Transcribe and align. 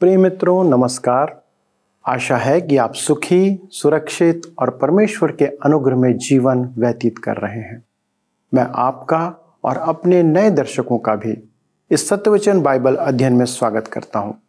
प्रिय 0.00 0.16
मित्रों 0.16 0.64
नमस्कार। 0.64 1.42
आशा 2.06 2.36
है 2.36 2.60
कि 2.60 2.76
आप 2.76 2.94
सुखी, 2.94 3.68
सुरक्षित 3.70 4.42
और 4.58 4.70
परमेश्वर 4.70 5.32
के 5.32 5.44
अनुग्रह 5.44 5.96
में 5.96 6.16
जीवन 6.16 6.74
व्यतीत 6.78 7.18
कर 7.18 7.36
रहे 7.36 7.60
हैं। 7.60 7.84
मैं 8.54 8.66
आपका 8.74 9.36
और 9.64 9.76
अपने 9.76 10.22
नए 10.22 10.50
दर्शकों 10.50 10.98
का 10.98 11.14
भी 11.14 11.50
इस 11.90 12.08
सत्यवचन 12.08 12.62
बाइबल 12.62 12.96
अध्ययन 12.96 13.32
में 13.32 13.44
स्वागत 13.44 13.86
करता 13.86 14.18
हूँ। 14.18 14.42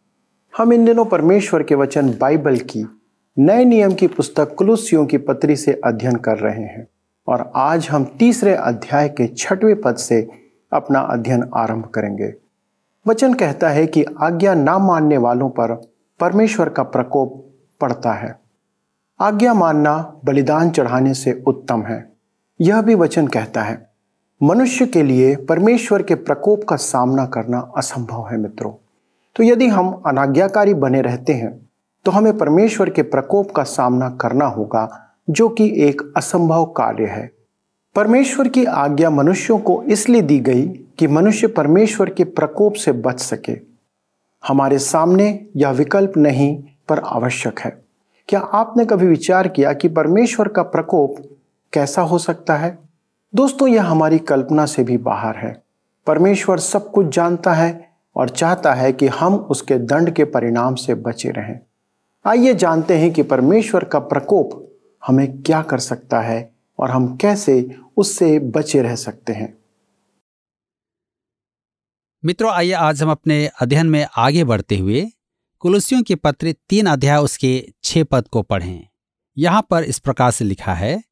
हम 0.56 0.72
इन 0.72 0.84
दिनों 0.84 1.04
परमेश्वर 1.04 1.62
के 1.62 1.74
वचन 1.74 2.10
बाइबल 2.10 2.56
की 2.56 2.86
नए 3.38 3.64
नियम 3.64 3.94
की 3.94 4.06
पुस्तक 4.06 4.54
कुलुसियों 4.54 5.06
की 5.06 5.18
पत्री 5.18 5.56
से 5.56 5.80
अध्ययन 5.84 6.16
कर 6.16 6.38
रहे 6.38 6.64
हैं 6.64 6.88
और 7.28 7.52
आज 7.56 7.88
हम 7.88 8.04
तीसरे 8.04 8.54
अध्याय 8.54 9.08
के 9.08 9.26
छठवें 9.26 9.80
पद 9.80 9.96
से 9.96 10.28
अपना 10.72 11.00
अध्ययन 11.00 11.50
आरंभ 11.54 11.84
करेंगे। 11.84 12.41
वचन 13.06 13.34
कहता 13.34 13.68
है 13.68 13.86
कि 13.86 14.04
आज्ञा 14.20 14.54
ना 14.54 14.78
मानने 14.78 15.16
वालों 15.16 15.48
पर 15.50 15.74
परमेश्वर 16.20 16.68
का 16.68 16.82
प्रकोप 16.82 17.32
पड़ता 17.80 18.12
है। 18.12 18.38
आज्ञा 19.20 19.54
मानना 19.54 20.20
बलिदान 20.24 20.70
चढ़ाने 20.70 21.14
से 21.14 21.32
उत्तम 21.46 21.82
है। 21.82 22.12
यह 22.60 22.82
भी 22.82 22.94
वचन 22.94 23.26
कहता 23.26 23.62
है, 23.62 23.90
मनुष्य 24.42 24.86
के 24.86 25.02
लिए 25.02 25.34
परमेश्वर 25.36 26.02
के 26.02 26.14
प्रकोप 26.14 26.64
का 26.64 26.76
सामना 26.76 27.24
करना 27.26 27.60
असंभव 27.76 28.28
है 28.28 28.36
मित्रों। 28.36 28.72
तो 29.36 29.42
यदि 29.42 29.66
हम 29.66 29.90
अनाज्ञाकारी 30.06 30.74
बने 30.74 31.00
रहते 31.00 31.32
हैं 31.32 31.52
तो 32.06 32.10
हमें 32.10 32.36
परमेश्वर 32.38 32.90
के 32.90 33.02
प्रकोप 33.02 33.50
का 33.50 33.62
सामना 33.62 34.08
करना 34.10 34.44
होगा, 34.44 34.88
जो 35.30 35.48
कि 35.48 35.72
एक 35.80 36.02
असंभव 36.16 36.64
कार्य 36.66 37.06
है। 37.06 37.30
परमेश्वर 37.96 38.48
की 38.48 38.64
आज्ञा 38.64 39.10
मनुष्यों 39.10 39.58
को 39.58 39.82
इसलिए 39.82 40.22
दी 40.22 40.38
गई 40.38 40.81
कि 41.02 41.08
मनुष्य 41.08 41.46
परमेश्वर 41.46 42.10
के 42.10 42.24
प्रकोप 42.24 42.74
से 42.74 42.92
बच 42.92 43.20
सके। 43.20 43.52
हमारे 44.46 44.78
सामने 44.78 45.46
यह 45.56 45.70
विकल्प 45.70 46.12
नहीं, 46.16 46.62
पर 46.88 46.98
आवश्यक 46.98 47.60
है। 47.60 47.84
क्या 48.28 48.40
आपने 48.40 48.84
कभी 48.84 49.06
विचार 49.06 49.48
किया 49.48 49.72
कि 49.72 49.88
परमेश्वर 49.88 50.48
का 50.48 50.62
प्रकोप 50.62 51.38
कैसा 51.72 52.02
हो 52.02 52.18
सकता 52.18 52.56
है? 52.56 52.78
दोस्तों, 53.34 53.68
यह 53.68 53.84
हमारी 53.84 54.18
कल्पना 54.18 54.66
से 54.66 54.84
भी 54.84 54.96
बाहर 54.96 55.36
है। 55.36 55.62
परमेश्वर 56.06 56.58
सब 56.58 56.90
कुछ 56.90 57.06
जानता 57.06 57.52
है 57.52 57.90
और 58.16 58.28
चाहता 58.28 58.74
है 58.74 58.92
कि 58.92 59.06
हम 59.06 59.34
उसके 59.34 59.78
दंड 59.78 60.10
के 60.10 60.24
परिणाम 60.24 60.74
से 60.74 60.94
बचे 60.94 61.30
रहें। 61.30 61.60
आइए 62.26 62.54
जानते 62.54 62.94
हैं 62.94 63.12
कि 63.12 63.22
परमेश्वर 63.22 63.84
का 63.84 63.98
प्रकोप 63.98 64.78
हमें 65.06 65.42
क्या 65.42 65.62
कर 65.62 65.78
सकता 65.78 66.20
है 66.20 66.52
और 66.78 66.90
हम 66.90 67.16
कैसे 67.16 67.76
उससे 67.96 68.38
बचे 68.38 68.82
रह 68.82 68.94
सकते 68.94 69.32
हैं। 69.32 69.61
मित्रों, 72.24 72.50
आइए 72.52 72.72
आज 72.72 73.02
हम 73.02 73.10
अपने 73.10 73.46
अध्ययन 73.60 73.86
में 73.86 74.06
आगे 74.16 74.42
बढ़ते 74.44 74.76
हुए 74.76 75.04
कुलसियों 75.62 76.02
के 76.02 76.14
पत्र 76.14 76.52
तीन 76.68 76.86
अध्याय 76.86 77.18
उसके 77.18 77.72
छह 77.84 78.04
पद 78.04 78.28
को 78.28 78.42
पढ़ें। 78.42 78.86
यहाँ 79.36 79.66
पर 79.70 79.84
इस 79.84 79.98
प्रकार 79.98 80.30
से 80.30 80.44
लिखा 80.44 80.74
है 80.74 81.02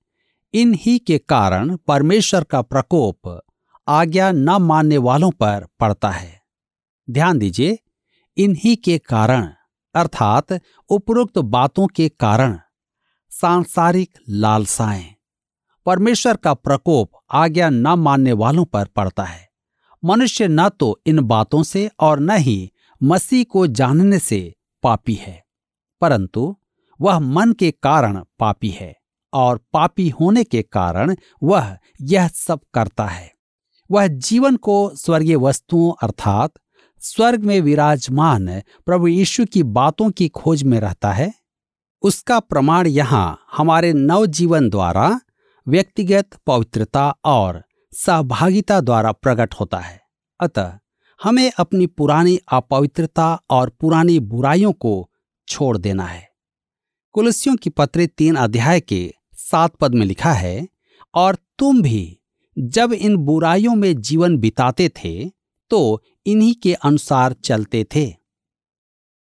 इन 0.55 0.75
ही 0.75 0.99
के 0.99 1.19
कारण 1.19 1.77
परमेश्वर 1.77 2.45
का 2.45 2.63
प्रकोप 2.63 3.43
आज्ञा 3.89 4.31
न 4.33 4.57
मानने 4.61 4.99
वालों 4.99 5.31
पर 5.31 5.67
पड़ता 5.81 6.11
है। 6.11 6.41
ध्यान 7.09 7.39
दीजिए 7.39 7.79
इन 8.37 8.57
ही 8.59 8.77
के 8.77 8.99
कारण, 9.01 9.51
अर्थात 9.95 10.59
उपरोक्त 10.91 11.39
बातों 11.39 11.87
के 11.87 12.09
कारण, 12.11 12.59
सांसारिक 13.33 14.19
लालसाएँ, 14.29 15.05
परमेश्वर 15.87 16.37
का 16.37 16.55
प्रकोप 16.55 17.23
आज्ञा 17.33 17.71
न 17.71 17.99
मानने 17.99 18.33
वालों 18.33 18.65
पर 18.65 18.85
पड़ता 18.87 19.25
है। 19.25 19.50
मनुष्य 20.03 20.49
न 20.49 20.69
तो 20.71 20.99
इन 21.07 21.21
बातों 21.21 21.63
से 21.63 21.89
और 22.01 22.21
न 22.21 22.37
ही 22.39 22.71
मसीह 23.01 23.45
को 23.45 23.67
जानने 23.67 24.19
से 24.19 24.41
पापी 24.83 25.15
है, 25.15 25.43
परंतु 26.03 26.57
वह 27.01 27.19
मन 27.19 27.53
के 27.53 27.71
कारण 27.73 28.21
पापी 28.39 28.69
है 28.71 28.95
और 29.33 29.61
पापी 29.73 30.09
होने 30.11 30.45
के 30.45 30.63
कारण 30.63 31.15
वह 31.43 31.77
यह 32.03 32.29
सब 32.29 32.61
करता 32.75 33.05
है। 33.07 33.33
वह 33.91 34.07
जीवन 34.07 34.57
को 34.57 34.91
स्वर्गीय 34.97 35.37
वस्तुओं 35.37 35.93
अर्थात 36.03 36.53
स्वर्ग 37.03 37.45
में 37.45 37.61
विराजमान 37.61 38.49
प्रभु 38.87 39.09
यीशु 39.09 39.45
की 39.45 39.63
बातों 39.63 40.11
की 40.11 40.29
खोज 40.29 40.63
में 40.63 40.79
रहता 40.81 41.13
है। 41.13 41.33
उसका 42.03 42.39
प्रमाण 42.41 42.87
यहाँ 42.87 43.39
हमारे 43.53 43.93
नव 43.93 44.27
जीवन 44.29 44.69
द्वारा 44.71 45.09
व्यक्तिगत 45.67 46.37
पवित्रता 46.47 47.09
और 47.25 47.63
सहभागिता 47.93 48.81
द्वारा 48.81 49.13
प्रकट 49.13 49.55
होता 49.55 49.79
है। 49.79 50.01
अतः 50.41 50.73
हमें 51.21 51.51
अपनी 51.59 51.87
पुरानी 51.87 52.39
अपवित्रता 52.53 53.35
और 53.51 53.71
पुरानी 53.71 54.19
बुराइयों 54.21 54.73
को 54.73 55.11
छोड़ 55.49 55.77
देना 55.79 56.05
है। 56.05 56.29
कुलसियों 57.15 57.57
की 57.57 57.71
पत्र 57.71 58.07
तीन 58.09 58.37
अध्याय 58.37 58.81
के 58.81 59.13
सात 59.35 59.75
पद 59.77 59.95
में 59.95 60.07
लिखा 60.07 60.33
है, 60.33 60.69
और 61.15 61.37
तुम 61.59 61.83
भी 61.83 62.19
जब 62.57 62.93
इन 62.93 63.17
बुराइयों 63.17 63.75
में 63.75 64.01
जीवन 64.01 64.37
बिताते 64.37 64.89
थे 64.97 65.29
तो 65.71 66.03
इन्हीं 66.27 66.55
के 66.55 66.73
अनुसार 66.75 67.33
चलते 67.35 67.85
थे। 67.97 68.13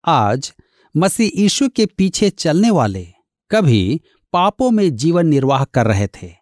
आज 0.04 0.53
मसीह 0.94 1.31
यीशु 1.37 1.69
के 1.69 1.87
पीछे 1.88 2.31
चलने 2.31 2.71
वाले 2.71 3.06
कभी 3.50 4.00
पापों 4.32 4.71
में 4.71 4.94
जीवन 4.97 5.27
निर्वाह 5.27 5.65
कर 5.65 5.87
रहे 5.87 6.06
थे। 6.06 6.40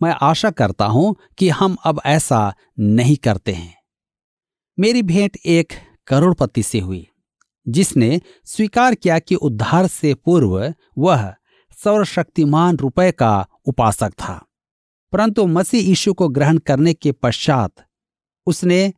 मैं 0.00 0.14
आशा 0.22 0.50
करता 0.50 0.86
हूँ 0.86 1.14
कि 1.38 1.48
हम 1.50 1.76
अब 1.84 2.00
ऐसा 2.06 2.54
नहीं 2.78 3.16
करते 3.16 3.52
हैं। 3.52 3.74
मेरी 4.78 5.02
भेंट 5.02 5.36
एक 5.46 5.72
करोड़पति 6.08 6.62
से 6.62 6.80
हुई, 6.80 7.06
जिसने 7.66 8.20
स्वीकार 8.46 8.94
किया 8.94 9.18
कि 9.18 9.34
उद्धार 9.34 9.86
से 9.86 10.14
पूर्व 10.16 10.74
वह 10.98 11.32
सर्वशक्तिमान 11.78 12.76
रुपये 12.76 13.12
का 13.12 13.46
उपासक 13.66 14.12
था, 14.12 14.40
परंतु 15.12 15.46
मसीह 15.46 15.88
यीशु 15.88 16.14
को 16.14 16.28
ग्रहण 16.28 16.58
करने 16.58 16.94
के 16.94 17.12
पश्चात 17.14 17.84
उसने 18.46 18.92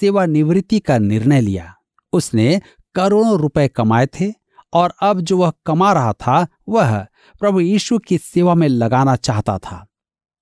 सेवानिवृत्ति 0.00 0.78
का 0.78 0.98
निर्णय 0.98 1.40
लिया। 1.40 1.74
उसने 2.12 2.60
करोड़ों 2.94 3.38
रुपए 3.38 3.66
कमाए 3.68 4.06
थे 4.14 4.32
और 4.72 4.92
अब 5.02 5.20
जो 5.20 5.36
वह 5.38 5.52
कमा 5.66 5.92
रहा 5.92 6.12
था, 6.12 6.46
वह 6.68 6.98
प्रभु 7.40 7.60
यीशु 7.60 7.98
की 7.98 8.18
सेवा 8.18 8.54
में 8.54 8.68
लगाना 8.68 9.16
चाहता 9.18 9.58
था। 9.58 9.84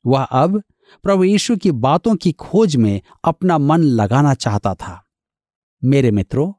वह 0.06 0.22
अब 0.22 0.62
प्रभु 1.02 1.24
यीशु 1.24 1.56
की 1.56 1.70
बातों 1.70 2.16
की 2.16 2.32
खोज 2.32 2.76
में 2.76 3.00
अपना 3.24 3.58
मन 3.58 3.82
लगाना 3.82 4.34
चाहता 4.34 4.74
था। 4.74 5.06
मेरे 5.84 6.10
मित्रों, 6.10 6.52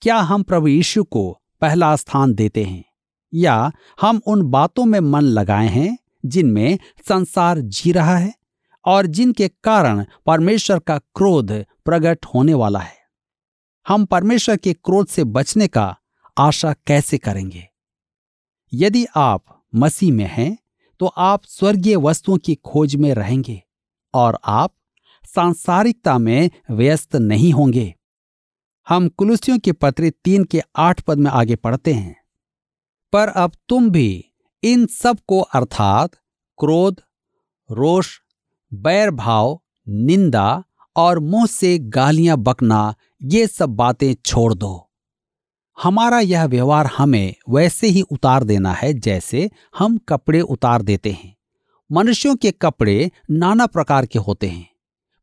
क्या 0.00 0.16
हम 0.16 0.42
प्रभु 0.42 0.68
यीशु 0.68 1.04
को 1.04 1.40
पहला 1.60 1.96
स्थान 1.96 2.34
देते 2.34 2.64
हैं 2.64 2.84
या 3.34 3.72
हम 4.00 4.20
उन 4.26 4.42
बातों 4.42 4.84
में 4.84 5.00
मन 5.00 5.20
लगाए 5.20 5.68
हैं 5.68 5.98
जिनमें 6.26 6.78
संसार 7.08 7.60
जी 7.60 7.92
रहा 7.92 8.16
है 8.16 8.34
और 8.84 9.06
जिनके 9.06 9.48
कारण 9.48 10.04
परमेश्वर 10.26 10.78
का 10.78 10.98
क्रोध 10.98 11.52
प्रकट 11.84 12.26
होने 12.34 12.54
वाला 12.54 12.78
है? 12.78 12.96
हम 13.88 14.04
परमेश्वर 14.04 14.56
के 14.56 14.72
क्रोध 14.72 15.06
से 15.06 15.24
बचने 15.24 15.68
का 15.68 15.96
आशा 16.38 16.72
कैसे 16.72 17.18
करेंगे? 17.18 17.68
यदि 18.74 19.06
आप 19.16 19.64
मसीह 19.74 20.12
में 20.12 20.30
हैं 20.32 20.58
तो 21.02 21.06
आप 21.06 21.44
स्वर्गीय 21.44 21.96
वस्तुओं 21.96 22.38
की 22.38 22.54
खोज 22.54 22.96
में 22.96 23.14
रहेंगे 23.14 23.62
और 24.14 24.38
आप 24.44 24.74
सांसारिकता 25.26 26.18
में 26.18 26.50
व्यस्त 26.70 27.16
नहीं 27.16 27.52
होंगे। 27.52 27.94
हम 28.88 29.08
कुलुसियों 29.08 29.58
के 29.58 29.72
पत्र 29.72 30.10
तीन 30.24 30.44
के 30.44 30.62
आठ 30.76 31.00
पद 31.00 31.18
में 31.18 31.30
आगे 31.30 31.56
पढ़ते 31.56 31.92
हैं। 31.92 32.16
पर 33.12 33.28
अब 33.28 33.52
तुम 33.68 33.90
भी 33.90 34.24
इन 34.62 34.86
सबको 34.86 35.40
अर्थात 35.40 36.10
क्रोध, 36.58 37.00
रोष 37.70 38.18
बैर 38.74 39.10
भाव 39.10 39.62
निंदा 39.88 40.64
और 40.96 41.18
मुँह 41.18 41.46
से 41.46 41.78
गालियाँ 41.78 42.36
बकना, 42.36 42.94
ये 43.22 43.46
सब 43.46 43.68
बातें 43.68 44.14
छोड़ 44.26 44.54
दो। 44.54 44.91
हमारा 45.78 46.20
यह 46.20 46.44
व्यवहार 46.44 46.86
हमें 46.86 47.34
वैसे 47.48 47.86
ही 47.86 48.02
उतार 48.02 48.44
देना 48.44 48.72
है 48.72 48.92
जैसे 48.92 49.50
हम 49.78 49.98
कपड़े 49.98 50.40
उतार 50.40 50.82
देते 50.82 51.10
हैं। 51.12 51.36
मनुष्यों 51.92 52.36
के 52.36 52.50
कपड़े 52.50 53.10
नाना 53.30 53.66
प्रकार 53.66 54.06
के 54.06 54.18
होते 54.18 54.48
हैं। 54.48 54.68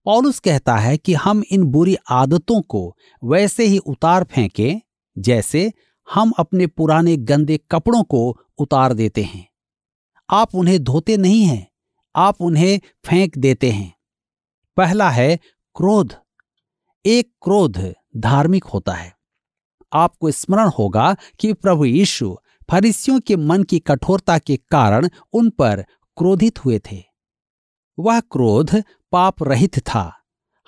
पौलुस 0.05 0.39
कहता 0.39 0.75
है 0.77 0.97
कि 0.97 1.13
हम 1.13 1.43
इन 1.51 1.63
बुरी 1.63 1.95
आदतों 2.09 2.61
को 2.61 2.95
वैसे 3.23 3.65
ही 3.65 3.77
उतार 3.77 4.23
फेंके 4.23 4.75
जैसे 5.17 5.71
हम 6.07 6.31
अपने 6.39 6.67
पुराने 6.67 7.17
गंदे 7.17 7.59
कपड़ों 7.71 8.03
को 8.03 8.37
उतार 8.57 8.93
देते 8.93 9.23
हैं। 9.23 9.47
आप 10.29 10.55
उन्हें 10.55 10.83
धोते 10.83 11.17
नहीं 11.17 11.43
हैं, 11.43 11.67
आप 12.15 12.41
उन्हें 12.41 12.79
फेंक 13.05 13.37
देते 13.37 13.71
हैं। 13.71 13.93
पहला 14.77 15.09
है 15.09 15.35
क्रोध। 15.75 16.13
एक 17.05 17.31
क्रोध 17.41 17.93
धार्मिक 18.17 18.63
होता 18.63 18.93
है। 18.93 19.18
आपको 19.93 20.31
स्मरण 20.31 20.69
होगा 20.79 21.15
कि 21.39 21.53
प्रभु 21.53 21.85
यीशु 21.85 22.37
फरिसियों 22.71 23.19
के 23.19 23.35
मन 23.35 23.63
की 23.63 23.79
कठोरता 23.79 24.37
के 24.37 24.57
कारण 24.57 25.09
उन 25.33 25.49
पर 25.49 25.85
क्रोधित 26.17 26.65
हुए 26.65 26.79
थे। 26.91 27.03
वह 27.99 28.19
क्रोध 28.19 28.83
पाप 29.11 29.43
रहित 29.43 29.79
था। 29.79 30.15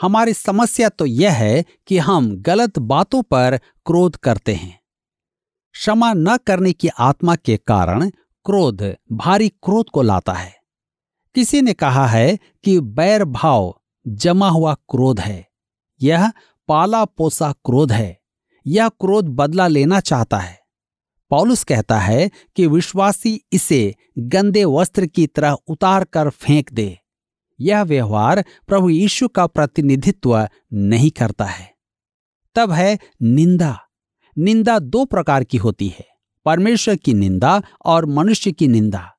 हमारी 0.02 0.34
समस्या 0.34 0.90
तो 0.90 1.06
यह 1.06 1.34
है 1.34 1.66
कि 1.88 1.98
हम 1.98 2.36
गलत 2.36 2.80
बातों 2.80 3.24
पर 3.24 3.60
क्रोध 3.86 4.16
करते 4.16 4.56
हैं। 4.56 4.80
क्षमा 5.72 6.14
न 6.14 6.38
करने 6.38 6.74
की 6.74 6.88
आत्मा 6.88 7.36
के 7.36 7.58
कारण 7.58 8.10
क्रोध 8.46 8.96
भारी 9.12 9.50
क्रोध 9.50 9.90
को 9.90 10.02
लाता 10.02 10.34
है। 10.34 10.56
किसी 11.36 11.62
ने 11.62 11.74
कहा 11.74 12.08
है 12.08 12.40
कि 12.64 12.80
बैर 12.80 13.26
भाव 13.26 13.82
जमा 14.08 14.50
हुआ 14.50 14.74
क्रोध 14.74 15.20
है। 15.20 15.48
यह 16.02 16.32
पाला 16.68 17.06
पोसा 17.06 17.52
क्रोध 17.52 17.92
है। 17.92 18.21
यह 18.68 18.90
क्रोध 18.90 19.28
बदला 19.28 19.68
लेना 19.68 20.00
चाहता 20.00 20.38
है। 20.38 20.60
पॉलुस 21.30 21.64
कहता 21.64 22.00
है 22.00 22.30
कि 22.56 22.68
विश्वासी 22.68 23.42
इसे 23.54 23.96
गंदे 24.18 24.66
वस्त्र 24.66 25.06
की 25.06 25.28
तरह 25.28 25.52
उतार 25.68 26.04
कर 26.04 26.30
फेंक 26.30 26.72
दे। 26.72 26.98
यह 27.60 27.82
व्यवहार 27.82 28.46
प्रभु 28.68 28.90
यीशु 28.90 29.28
का 29.28 29.48
प्रतिनिधित्व 29.48 30.48
नहीं 30.74 31.12
करता 31.12 31.46
है। 31.46 31.74
तब 32.56 32.72
है 32.72 33.00
निंदा। 33.22 33.80
निंदा 34.38 34.80
दो 34.80 35.06
प्रकार 35.06 35.44
की 35.44 35.58
होती 35.58 35.88
है, 35.88 36.06
परमेश्वर 36.46 36.96
की 36.96 37.14
निंदा 37.14 37.62
और 37.86 38.06
मनुष्य 38.06 38.52
की 38.52 38.68
निंदा। 38.68 39.12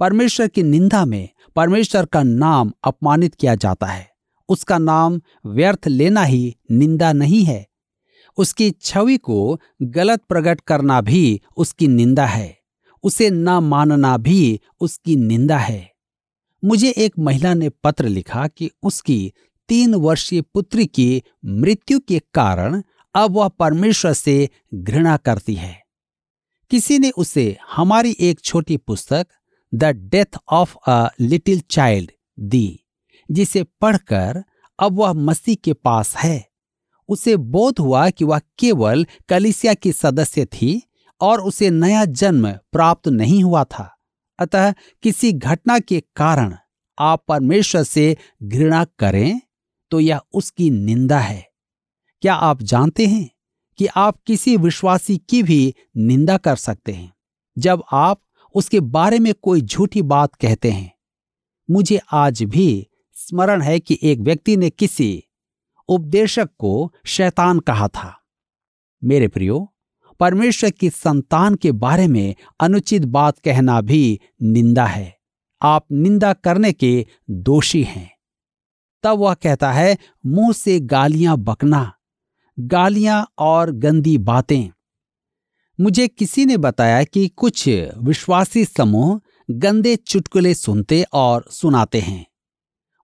परमेश्वर 0.00 0.48
की 0.48 0.62
निंदा 0.62 1.04
में 1.04 1.28
परमेश्वर 1.56 2.06
का 2.06 2.22
नाम 2.22 2.72
अपमानित 2.84 3.34
किया 3.34 3.54
जाता 3.54 3.86
है। 3.86 4.10
उसका 4.48 4.78
नाम 4.78 5.20
व्यर्थ 5.46 5.88
लेना 5.88 6.22
ही 6.22 6.56
निंदा 6.70 7.12
नहीं 7.12 7.44
है। 7.44 7.66
उसकी 8.36 8.70
छवि 8.70 9.16
को 9.16 9.60
गलत 9.82 10.22
प्रकट 10.28 10.60
करना 10.60 11.00
भी 11.00 11.40
उसकी 11.56 11.88
निंदा 11.88 12.26
है। 12.26 12.58
उसे 13.02 13.30
न 13.30 13.48
मानना 13.48 14.16
भी 14.16 14.60
उसकी 14.80 15.16
निंदा 15.16 15.58
है। 15.58 15.92
मुझे 16.64 16.90
एक 16.90 17.18
महिला 17.18 17.54
ने 17.54 17.68
पत्र 17.68 18.08
लिखा 18.08 18.48
कि 18.48 18.70
उसकी 18.82 19.32
तीन 19.68 19.94
वर्षीय 19.94 20.40
पुत्री 20.40 20.86
की 20.86 21.22
मृत्यु 21.44 22.00
के 22.00 22.18
कारण 22.34 22.82
अब 23.14 23.30
वह 23.30 23.48
परमेश्वर 23.48 24.12
से 24.12 24.48
घृणा 24.74 25.16
करती 25.16 25.54
है। 25.54 25.82
किसी 26.70 26.98
ने 26.98 27.10
उसे, 27.10 27.56
हमारी 27.70 28.16
एक 28.20 28.40
छोटी 28.40 28.76
पुस्तक, 28.76 29.26
the 29.74 29.84
death 29.84 30.38
of 30.52 30.76
a 30.86 31.08
little 31.20 31.60
child 31.60 32.10
दी, 32.40 32.80
जिसे 33.30 33.62
पढ़कर 33.62 34.44
अब 34.78 34.92
वह 34.92 35.12
मसीह 35.12 35.54
के 35.54 35.72
पास 35.72 36.16
है। 36.16 36.48
उसे 37.08 37.36
बोध 37.36 37.78
हुआ 37.78 38.08
कि 38.10 38.24
वह 38.24 38.40
केवल 38.58 39.06
कलिसिया 39.28 39.74
की 39.74 39.92
सदस्य 39.92 40.44
थी 40.44 40.82
और 41.20 41.40
उसे 41.40 41.70
नया 41.70 42.04
जन्म 42.04 42.52
प्राप्त 42.72 43.08
नहीं 43.08 43.42
हुआ 43.44 43.64
था। 43.64 43.90
अतः 44.38 44.72
किसी 45.02 45.32
घटना 45.32 45.78
के 45.78 46.00
कारण 46.16 46.54
आप 46.98 47.24
परमेश्वर 47.28 47.82
से 47.82 48.16
घृणा 48.42 48.84
करें 48.98 49.40
तो 49.90 50.00
यह 50.00 50.20
उसकी 50.34 50.70
निंदा 50.70 51.18
है। 51.18 51.46
क्या 52.22 52.34
आप 52.34 52.62
जानते 52.62 53.06
हैं 53.06 53.28
कि 53.78 53.86
आप 53.86 54.20
किसी 54.26 54.56
विश्वासी 54.56 55.16
की 55.18 55.42
भी 55.42 55.74
निंदा 55.96 56.36
कर 56.36 56.56
सकते 56.56 56.92
हैं? 56.92 57.12
जब 57.56 57.82
आप 57.92 58.20
उसके 58.54 58.80
बारे 58.80 59.18
में 59.18 59.32
कोई 59.34 59.60
झूठी 59.60 60.02
बात 60.02 60.34
कहते 60.34 60.70
हैं, 60.70 60.92
मुझे 61.68 62.00
आज 62.12 62.42
भी 62.42 62.86
स्मरण 63.16 63.62
है 63.62 63.78
कि 63.80 63.98
एक 64.02 64.20
व्यक्ति 64.20 64.56
ने 64.56 64.70
किसी 64.70 65.22
उपदेशक 65.88 66.48
को 66.58 66.92
शैतान 67.06 67.58
कहा 67.58 67.88
था। 67.88 68.22
मेरे 69.04 69.28
प्रियो, 69.28 69.74
परमेश्वर 70.20 70.70
की 70.70 70.90
संतान 70.90 71.54
के 71.54 71.72
बारे 71.72 72.06
में 72.06 72.34
अनुचित 72.60 73.04
बात 73.04 73.38
कहना 73.38 73.80
भी 73.80 74.20
निंदा 74.42 74.86
है। 74.86 75.18
आप 75.62 75.86
निंदा 75.92 76.32
करने 76.32 76.72
के 76.72 77.06
दोषी 77.30 77.82
हैं। 77.82 78.10
तब 79.02 79.18
वह 79.18 79.34
कहता 79.34 79.72
है, 79.72 79.98
मुँह 80.26 80.52
से 80.52 80.80
गालियाँ 80.80 81.36
बकना, 81.36 81.92
गालियाँ 82.60 83.32
और 83.38 83.70
गंदी 83.70 84.18
बातें। 84.18 84.68
मुझे 85.80 86.08
किसी 86.08 86.46
ने 86.46 86.56
बताया 86.56 87.04
कि 87.04 87.28
कुछ 87.28 87.68
विश्वासी 87.98 88.64
समूह 88.64 89.20
गंदे 89.50 89.96
चुटकुले 89.96 90.54
सुनते 90.54 91.04
और 91.12 91.44
सुनाते 91.50 92.00
हैं। 92.00 92.26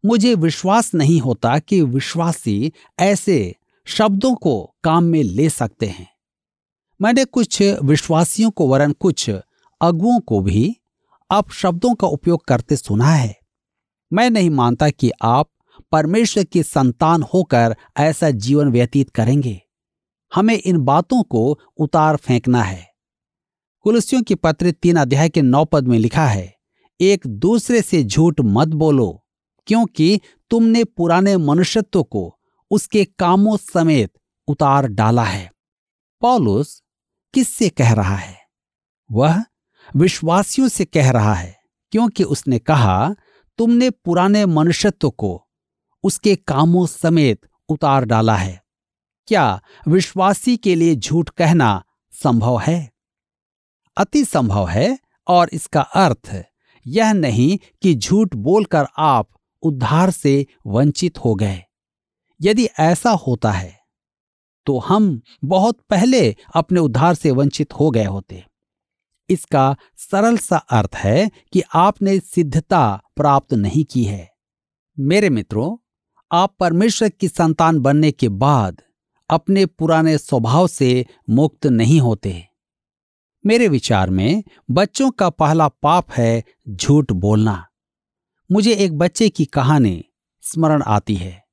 मुझे 0.05 0.35
विश्वास 0.35 0.95
नहीं 0.95 1.21
होता 1.21 1.59
कि 1.59 1.83
विश्वासी 1.83 2.73
ऐसे 2.99 3.55
शब्दों 3.87 4.35
को 4.35 4.75
काम 4.85 5.05
में 5.05 5.23
ले 5.23 5.49
सकते 5.51 5.87
हैं। 5.87 6.09
मैंने 7.03 7.25
कुछ 7.25 7.63
विश्वासियों 7.63 8.51
को 8.51 8.69
वरन 8.69 8.93
कुछ 8.93 9.31
अगुओं 9.81 10.21
को 10.21 10.41
भी 10.41 10.77
अब 11.31 11.51
शब्दों 11.51 11.95
का 11.95 12.07
उपयोग 12.07 12.45
करते 12.45 12.77
सुना 12.77 13.15
है। 13.15 13.39
मैं 14.13 14.31
नहीं 14.31 14.51
मानता 14.51 14.91
कि 14.91 15.11
आप 15.23 15.51
परमेश्वर 15.93 16.45
की 16.45 16.63
संतान 16.63 17.23
होकर 17.23 17.77
ऐसा 17.97 18.31
जीवन 18.31 18.69
व्यतीत 18.69 19.11
करेंगे। 19.11 19.61
हमें 20.35 20.63
इन 20.65 20.79
बातों 20.79 21.23
को 21.23 21.59
उतार 21.77 22.17
फेंकना 22.17 22.63
है। 22.63 22.91
कुलसियों 23.81 24.23
की 24.23 24.35
पत्र 24.35 24.71
तीन 24.71 24.97
अध्याय 24.97 25.29
के 25.29 25.43
नौ 25.43 25.65
पद 25.65 25.89
में 25.89 25.99
लिखा 25.99 26.27
है, 26.27 26.55
एक 27.01 27.27
दूसरे 27.27 27.83
से 27.83 28.05
झूठ 28.05 28.41
मत 28.41 28.69
बोलो। 28.69 29.22
क्योंकि 29.67 30.21
तुमने 30.51 30.85
पुराने 30.85 31.37
मनुष्यत्व 31.37 32.03
को 32.03 32.39
उसके 32.71 33.05
कामों 33.05 33.57
समेत 33.57 34.13
उतार 34.49 34.87
डाला 34.87 35.25
है। 35.25 35.53
पॉलुस 36.21 36.83
किससे 37.35 37.69
कह 37.69 37.93
रहा 37.93 38.17
है? 38.17 38.39
वह 39.13 39.45
विश्वासियों 39.97 40.69
से 40.69 40.85
कह 40.85 41.11
रहा 41.11 41.35
है, 41.35 41.57
क्योंकि 41.91 42.25
उसने 42.25 42.59
कहा, 42.59 43.15
तुमने 43.59 43.91
पुराने 43.91 44.47
मनुष्यत्व 44.47 45.11
को 45.11 45.49
उसके 46.05 46.37
कामों 46.37 46.87
समेत 46.87 47.41
उतार 47.69 48.05
डाला 48.05 48.37
है। 48.37 48.63
क्या 49.27 49.61
विश्वासी 49.89 50.57
के 50.57 50.75
लिए 50.75 50.97
झूठ 50.97 51.31
कहना 51.31 51.85
संभव 52.13 52.59
है? 52.59 52.93
अति 53.97 54.25
संभव 54.25 54.69
है, 54.69 54.99
और 55.29 55.51
इसका 55.53 55.81
अर्थ 55.81 56.45
यह 56.87 57.13
नहीं 57.13 57.59
कि 57.83 57.95
झूठ 57.95 58.35
बोलकर 58.35 58.87
आप 58.99 59.29
उद्धार 59.63 60.11
से 60.11 60.47
वंचित 60.67 61.19
हो 61.19 61.35
गए। 61.35 61.63
यदि 62.41 62.65
ऐसा 62.81 63.11
होता 63.11 63.53
है 63.53 63.81
तो 64.67 64.79
हम 64.79 65.21
बहुत 65.45 65.79
पहले 65.91 66.37
अपने 66.55 66.81
उद्धार 66.81 67.15
से 67.15 67.31
वंचित 67.31 67.73
हो 67.75 67.91
गए 67.91 68.05
होते। 68.05 68.45
इसका 69.29 69.77
सरल 69.97 70.37
सा 70.37 70.57
अर्थ 70.57 70.95
है 70.95 71.31
कि 71.53 71.63
आपने 71.75 72.19
सिद्धता 72.21 73.03
प्राप्त 73.17 73.55
नहीं 73.55 73.85
की 73.85 74.05
है। 74.05 74.31
मेरे 74.99 75.31
मित्रों, 75.31 75.77
आप 76.33 76.55
परमेश्वर 76.61 77.09
की 77.09 77.29
संतान 77.29 77.79
बनने 77.79 78.13
के 78.13 78.29
बाद 78.29 78.83
अपने 79.31 79.67
पुराने 79.67 80.17
स्वभाव 80.19 80.67
से 80.67 81.07
मुक्त 81.31 81.67
नहीं 81.67 82.01
होते। 82.01 82.49
मेरे 83.45 83.69
विचार 83.69 84.11
में 84.11 84.43
बच्चों 84.71 85.11
का 85.11 85.31
पहला 85.31 85.69
पाप 85.69 86.11
है 86.11 86.43
झूठ 86.69 87.13
बोलना। 87.13 87.67
मुझे 88.53 88.73
एक 88.73 88.99
बच्चे 88.99 89.29
की 89.29 89.45
कहानी 89.45 90.05
स्मरण 90.41 90.83
आती 90.83 91.15
है। 91.15 91.45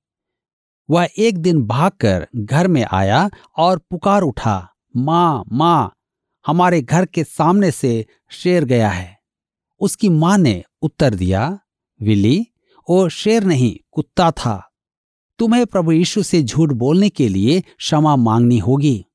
वह 0.89 1.09
एक 1.17 1.37
दिन 1.37 1.63
भागकर 1.63 2.27
घर 2.35 2.67
में 2.67 2.85
आया 2.91 3.29
और 3.57 3.77
पुकार 3.77 4.21
उठा, 4.21 4.73
माँ 4.97 5.43
माँ, 5.51 5.93
हमारे 6.47 6.81
घर 6.81 7.05
के 7.05 7.23
सामने 7.23 7.71
से 7.71 8.05
शेर 8.29 8.63
गया 8.63 8.89
है। 8.89 9.19
उसकी 9.79 10.09
माँ 10.09 10.37
ने 10.37 10.63
उत्तर 10.81 11.15
दिया, 11.15 11.59
विली 12.01 12.47
वो 12.89 13.09
शेर 13.09 13.43
नहीं, 13.43 13.77
कुत्ता 13.91 14.31
था। 14.31 14.71
तुम्हें 15.39 15.65
प्रभु 15.65 15.91
यीशु 15.91 16.23
से 16.23 16.43
झूठ 16.43 16.69
बोलने 16.69 17.09
के 17.09 17.29
लिए 17.29 17.61
क्षमा 17.61 18.15
मांगनी 18.15 18.57
होगी। 18.57 19.05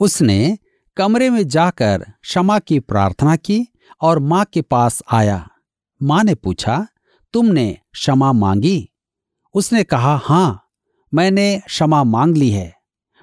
उसने 0.00 0.58
कमरे 0.96 1.30
में 1.30 1.48
जाकर 1.48 2.04
क्षमा 2.22 2.58
की 2.58 2.80
प्रार्थना 2.80 3.36
की 3.36 3.68
और 4.00 4.18
माँ 4.18 4.44
के 4.44 4.62
पास 4.62 5.02
आया। 5.12 5.48
माँ 6.02 6.24
ने 6.24 6.34
पूछा 6.34 6.86
तुमने 7.34 7.78
क्षमा 7.92 8.32
मांगी? 8.32 8.90
उसने 9.54 9.84
कहा, 9.84 10.16
हाँ, 10.16 10.68
मैंने 11.14 11.62
क्षमा 11.66 12.04
मांग 12.04 12.36
ली 12.36 12.50
है। 12.50 12.74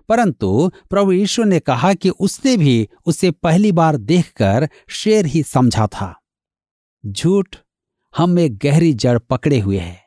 परंतु 0.10 0.72
प्रभु 0.90 1.12
यीशु 1.12 1.44
ने 1.44 1.60
कहा 1.60 1.94
कि 1.94 2.10
उसने 2.10 2.58
भी 2.58 2.90
उसे 3.06 3.32
पहली 3.32 3.72
बार 3.72 3.98
देखकर 3.98 4.70
शेर 4.90 5.26
ही 5.26 5.44
समझा 5.44 5.88
था। 5.88 6.22
झूठ 7.06 7.56
हम 8.18 8.30
में 8.30 8.50
गहरी 8.54 8.94
जड़ 8.94 9.20
पकड़े 9.20 9.60
हुए 9.60 9.78
है 9.78 10.04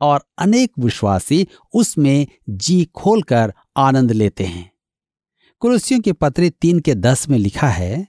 और 0.00 0.24
अनेक 0.38 0.72
विश्वासी 0.78 1.48
उसमें 1.74 2.26
जी 2.48 2.84
खोलकर 2.84 3.54
आनंद 3.76 4.12
लेते 4.12 4.44
हैं। 4.44 4.72
कुरुसियों 5.60 6.00
के 6.00 6.12
पत्र 6.12 6.48
तीन 6.48 6.80
के 6.80 6.94
दस 6.94 7.28
में 7.28 7.38
लिखा 7.38 7.68
है, 7.68 8.08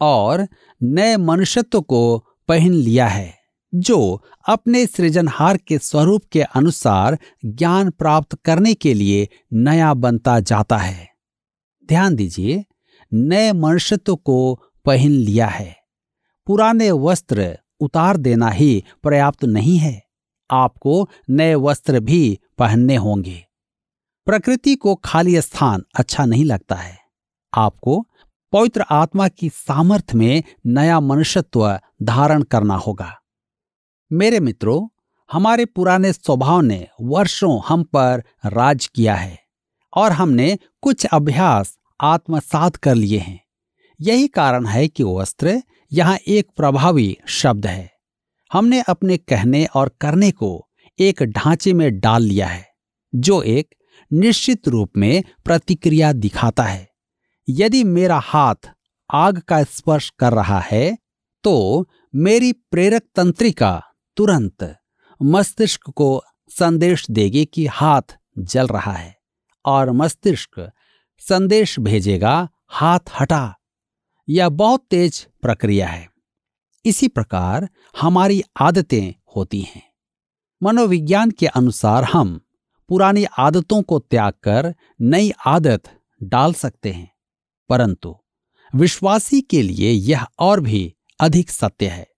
और 0.00 0.48
नए 0.82 1.16
मनुष्यत्व 1.16 1.80
को 1.80 2.18
पहन 2.48 2.72
लिया 2.72 3.08
है। 3.08 3.39
जो 3.74 4.24
अपने 4.48 4.86
सृजनहार 4.86 5.56
के 5.56 5.78
स्वरूप 5.78 6.22
के 6.32 6.42
अनुसार 6.42 7.18
ज्ञान 7.44 7.90
प्राप्त 7.90 8.34
करने 8.34 8.74
के 8.74 8.94
लिए 8.94 9.28
नया 9.52 9.94
बनता 9.94 10.40
जाता 10.40 10.78
है। 10.78 11.08
ध्यान 11.88 12.16
दीजिए, 12.16 12.64
नए 13.14 13.52
मनुष्यत्व 13.52 14.16
को 14.16 14.60
पहन 14.84 15.10
लिया 15.10 15.46
है। 15.46 15.76
पुराने 16.46 16.90
वस्त्र 16.90 17.58
उतार 17.80 18.16
देना 18.16 18.48
ही 18.48 18.84
पर्याप्त 19.04 19.44
नहीं 19.44 19.78
है। 19.78 20.02
आपको 20.50 21.08
नए 21.30 21.54
वस्त्र 21.54 22.00
भी 22.00 22.38
पहनने 22.58 22.96
होंगे। 22.96 23.46
प्रकृति 24.26 24.74
को 24.74 24.94
खाली 24.94 25.40
स्थान 25.40 25.82
अच्छा 25.94 26.24
नहीं 26.24 26.44
लगता 26.44 26.74
है। 26.74 26.98
आपको 27.54 28.06
पवित्र 28.52 28.84
आत्मा 28.90 29.28
की 29.28 29.48
सामर्थ्य 29.48 30.18
में 30.18 30.42
नया 30.66 31.00
मनुष्यत्व 31.00 31.80
धारण 32.02 32.42
करना 32.42 32.76
होगा। 32.76 33.19
मेरे 34.10 34.38
मित्रों, 34.40 34.86
हमारे 35.30 35.64
पुराने 35.64 36.12
स्वभाव 36.12 36.60
ने 36.60 36.86
वर्षों 37.00 37.60
हम 37.66 37.82
पर 37.86 38.22
राज 38.46 38.86
किया 38.86 39.14
है 39.14 39.38
और 39.92 40.12
हमने 40.12 40.58
कुछ 40.82 41.04
अभ्यास 41.06 41.76
आत्मसात 42.00 42.76
कर 42.76 42.94
लिए 42.94 43.18
हैं। 43.18 43.38
यही 44.00 44.26
कारण 44.28 44.66
है 44.66 44.86
कि 44.88 45.02
वस्त्र 45.02 45.62
यहाँ 45.92 46.16
एक 46.28 46.48
प्रभावी 46.56 47.16
शब्द 47.28 47.66
है। 47.66 47.90
हमने 48.50 48.80
अपने 48.80 49.16
कहने 49.18 49.64
और 49.66 49.90
करने 50.00 50.30
को 50.30 50.68
एक 50.98 51.22
ढांचे 51.22 51.72
में 51.72 51.98
डाल 52.00 52.22
लिया 52.22 52.46
है, 52.46 52.66
जो 53.12 53.42
एक 53.42 53.74
निश्चित 54.10 54.68
रूप 54.68 54.96
में 54.96 55.22
प्रतिक्रिया 55.44 56.12
दिखाता 56.12 56.62
है। 56.62 56.88
यदि 57.48 57.84
मेरा 57.84 58.18
हाथ 58.18 58.70
आग 59.10 59.38
का 59.38 59.62
स्पर्श 59.64 60.10
कर 60.18 60.32
रहा 60.32 60.58
है 60.60 60.96
तो 61.44 61.88
मेरी 62.14 62.52
प्रेरक 62.52 63.02
तंत्रिका 63.14 63.82
तुरंत 64.16 64.76
मस्तिष्क 65.22 65.90
को 65.90 66.22
संदेश 66.48 67.10
देगी 67.10 67.44
कि 67.44 67.66
हाथ 67.66 68.02
जल 68.38 68.66
रहा 68.66 68.92
है 68.92 69.18
और 69.64 69.92
मस्तिष्क 69.92 70.72
संदेश 71.18 71.80
भेजेगा, 71.80 72.48
हाथ 72.68 73.00
हटा। 73.20 73.56
यह 74.28 74.48
बहुत 74.48 74.86
तेज 74.90 75.28
प्रक्रिया 75.42 75.88
है। 75.88 76.10
इसी 76.86 77.08
प्रकार 77.08 77.68
हमारी 78.00 78.42
आदतें 78.60 79.22
होती 79.36 79.60
हैं। 79.60 79.92
मनोविज्ञान 80.62 81.30
के 81.30 81.46
अनुसार 81.46 82.04
हम 82.04 82.40
पुरानी 82.88 83.24
आदतों 83.24 83.82
को 83.82 83.98
त्याग 83.98 84.32
कर 84.32 84.74
नई 85.00 85.32
आदत 85.46 85.82
डाल 86.22 86.54
सकते 86.54 86.92
हैं। 86.92 87.12
परंतु 87.68 88.18
विश्वासी 88.74 89.40
के 89.40 89.62
लिए 89.62 89.90
यह 89.90 90.26
और 90.38 90.60
भी 90.60 90.94
अधिक 91.20 91.50
सत्य 91.50 91.88
है, 91.88 92.10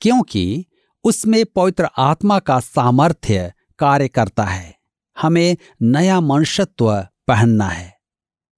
क्योंकि 0.00 0.66
उसमें 1.04 1.46
पवित्र 1.46 1.88
आत्मा 1.98 2.38
का 2.38 2.60
सामर्थ्य 2.60 3.52
कार्य 3.78 4.08
करता 4.08 4.44
है। 4.44 4.78
हमें 5.18 5.56
नया 5.82 6.20
मनुष्यत्व 6.20 7.06
पहनना 7.28 7.68
है। 7.68 7.98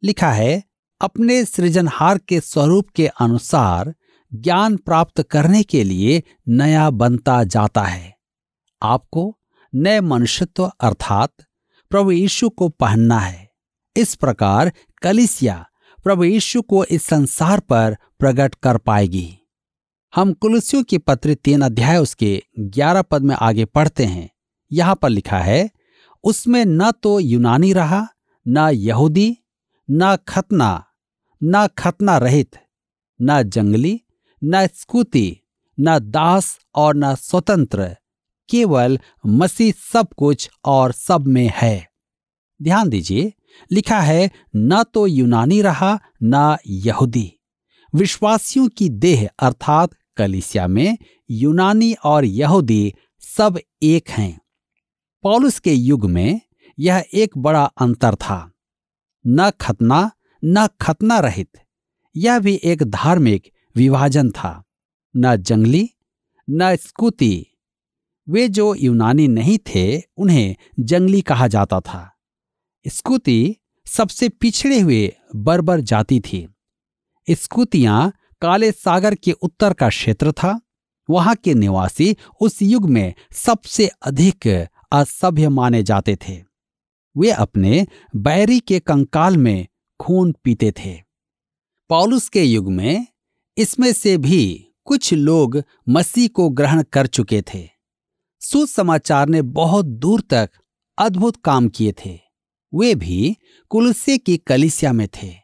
लिखा 0.02 0.32
है, 0.32 0.64
अपने 1.00 1.44
सृजनहार 1.44 2.18
के 2.18 2.40
स्वरूप 2.40 2.88
के 2.88 3.06
अनुसार 3.06 3.94
ज्ञान 4.34 4.76
प्राप्त 4.76 5.22
करने 5.22 5.62
के 5.62 5.84
लिए 5.84 6.22
नया 6.48 6.90
बनता 6.90 7.44
जाता 7.44 7.82
है। 7.82 8.16
आपको 8.82 9.38
नए 9.74 10.00
मनुष्यत्व 10.00 10.72
अर्थात 10.80 11.32
प्रभु 11.90 12.12
यीशु 12.12 12.50
को 12.50 12.68
पहनना 12.68 13.18
है। 13.18 13.50
इस 13.96 14.14
प्रकार 14.14 14.72
कलिसिया 15.02 15.66
प्रभु 16.04 16.24
यीशु 16.24 16.62
को 16.62 16.84
इस 16.84 17.02
संसार 17.02 17.60
पर 17.60 17.96
प्रकट 18.18 18.54
कर 18.54 18.78
पाएगी। 18.78 19.38
हम 20.16 20.32
कुलसियों 20.32 20.82
की 20.82 20.98
पत्र 20.98 21.34
तीन 21.34 21.60
अध्याय 21.60 21.98
उसके 21.98 22.42
ग्यारह 22.58 23.02
पद 23.02 23.22
में 23.22 23.34
आगे 23.34 23.64
पढ़ते 23.64 24.04
हैं। 24.04 24.30
यहाँ 24.72 24.94
पर 24.94 25.08
लिखा 25.08 25.38
है, 25.38 25.70
उसमें 26.24 26.64
न 26.64 26.90
तो 26.90 27.20
यूनानी 27.20 27.72
रहा, 27.72 28.08
न 28.48 28.70
यहूदी, 28.74 29.36
न 29.90 30.16
खतना 30.28 30.84
न 31.42 31.66
खतना 31.66 32.18
रहित, 32.18 32.56
न 33.22 33.42
जंगली, 33.42 34.00
न 34.44 34.66
स्कूति, 34.66 35.36
न 35.80 35.98
दास 35.98 36.58
और 36.74 36.96
न 36.96 37.14
स्वतंत्र, 37.14 37.96
केवल 38.48 38.98
मसीह 39.26 39.72
सब 39.92 40.08
कुछ 40.16 40.50
और 40.64 40.92
सब 40.92 41.26
में 41.26 41.52
है। 41.54 41.88
ध्यान 42.62 42.88
दीजिए, 42.88 43.32
लिखा 43.72 44.00
है, 44.00 44.30
न 44.56 44.82
तो 44.82 45.06
यूनानी 45.06 45.62
रहा, 45.62 46.00
न 46.22 46.56
यहूदी। 46.66 47.32
विश्वासियों 47.94 48.68
की 48.68 48.88
देह 48.88 49.28
अर्थात 49.38 49.90
कलिसिया 50.16 50.66
में 50.66 50.98
यूनानी 51.30 51.92
और 52.04 52.24
यहूदी 52.24 52.94
सब 53.20 53.58
एक 53.82 54.08
हैं। 54.08 54.40
पॉलुस 55.22 55.58
के 55.58 55.72
युग 55.72 56.10
में 56.10 56.40
यह 56.78 57.04
एक 57.14 57.38
बड़ा 57.38 57.64
अंतर 57.64 58.14
था। 58.14 58.52
न 59.26 59.50
खतना 59.50 60.10
न 60.44 60.66
खतना 60.66 61.18
रहित, 61.18 61.58
यह 62.16 62.38
भी 62.38 62.60
एक 62.64 62.82
धार्मिक 62.82 63.50
विभाजन 63.76 64.30
था। 64.30 64.62
न 65.16 65.36
जंगली, 65.36 65.90
न 66.50 66.76
स्कूती, 66.76 67.46
वे 68.28 68.48
जो 68.48 68.74
यूनानी 68.74 69.28
नहीं 69.28 69.58
थे, 69.58 70.02
उन्हें 70.16 70.56
जंगली 70.80 71.20
कहा 71.20 71.48
जाता 71.48 71.80
था। 71.80 72.12
स्कूती 72.88 73.56
सबसे 73.86 74.28
पिछड़े 74.28 74.80
हुए 74.80 75.14
बर्बर 75.36 75.80
जाति 75.80 76.20
थी। 76.20 76.48
स्कूतियाँ 77.30 78.12
काले 78.44 78.72
सागर 78.72 79.14
के 79.14 79.32
उत्तर 79.32 79.72
का 79.72 79.88
क्षेत्र 79.88 80.32
था। 80.32 80.60
वहाँ 81.10 81.36
के 81.36 81.54
निवासी 81.54 82.16
उस 82.40 82.62
युग 82.62 82.90
में 82.90 83.14
सबसे 83.32 83.86
अधिक 83.86 84.66
असभ्य 84.92 85.48
माने 85.48 85.82
जाते 85.82 86.16
थे। 86.16 86.44
वे 87.16 87.30
अपने 87.30 87.86
बैरी 88.16 88.60
के 88.60 88.80
कंकाल 88.80 89.36
में 89.36 89.66
खून 90.00 90.34
पीते 90.44 90.72
थे। 90.72 91.00
पॉलुस 91.88 92.28
के 92.28 92.42
युग 92.42 92.72
में 92.72 93.06
इसमें 93.58 93.92
से 93.92 94.16
भी 94.18 94.68
कुछ 94.84 95.14
लोग 95.14 95.62
मसीह 95.88 96.28
को 96.28 96.50
ग्रहण 96.50 96.82
कर 96.82 97.06
चुके 97.06 97.42
थे। 97.42 97.68
सुसमाचार 98.40 99.28
ने 99.28 99.42
बहुत 99.42 99.84
दूर 99.84 100.20
तक 100.20 100.50
अद्भुत 100.98 101.36
काम 101.44 101.68
किए 101.68 101.92
थे। 101.92 102.20
वे 102.74 102.94
भी 102.94 103.36
कुलसे 103.68 104.18
की 104.18 104.36
कलिसिया 104.36 104.92
में 104.92 105.08
थे। 105.22 105.34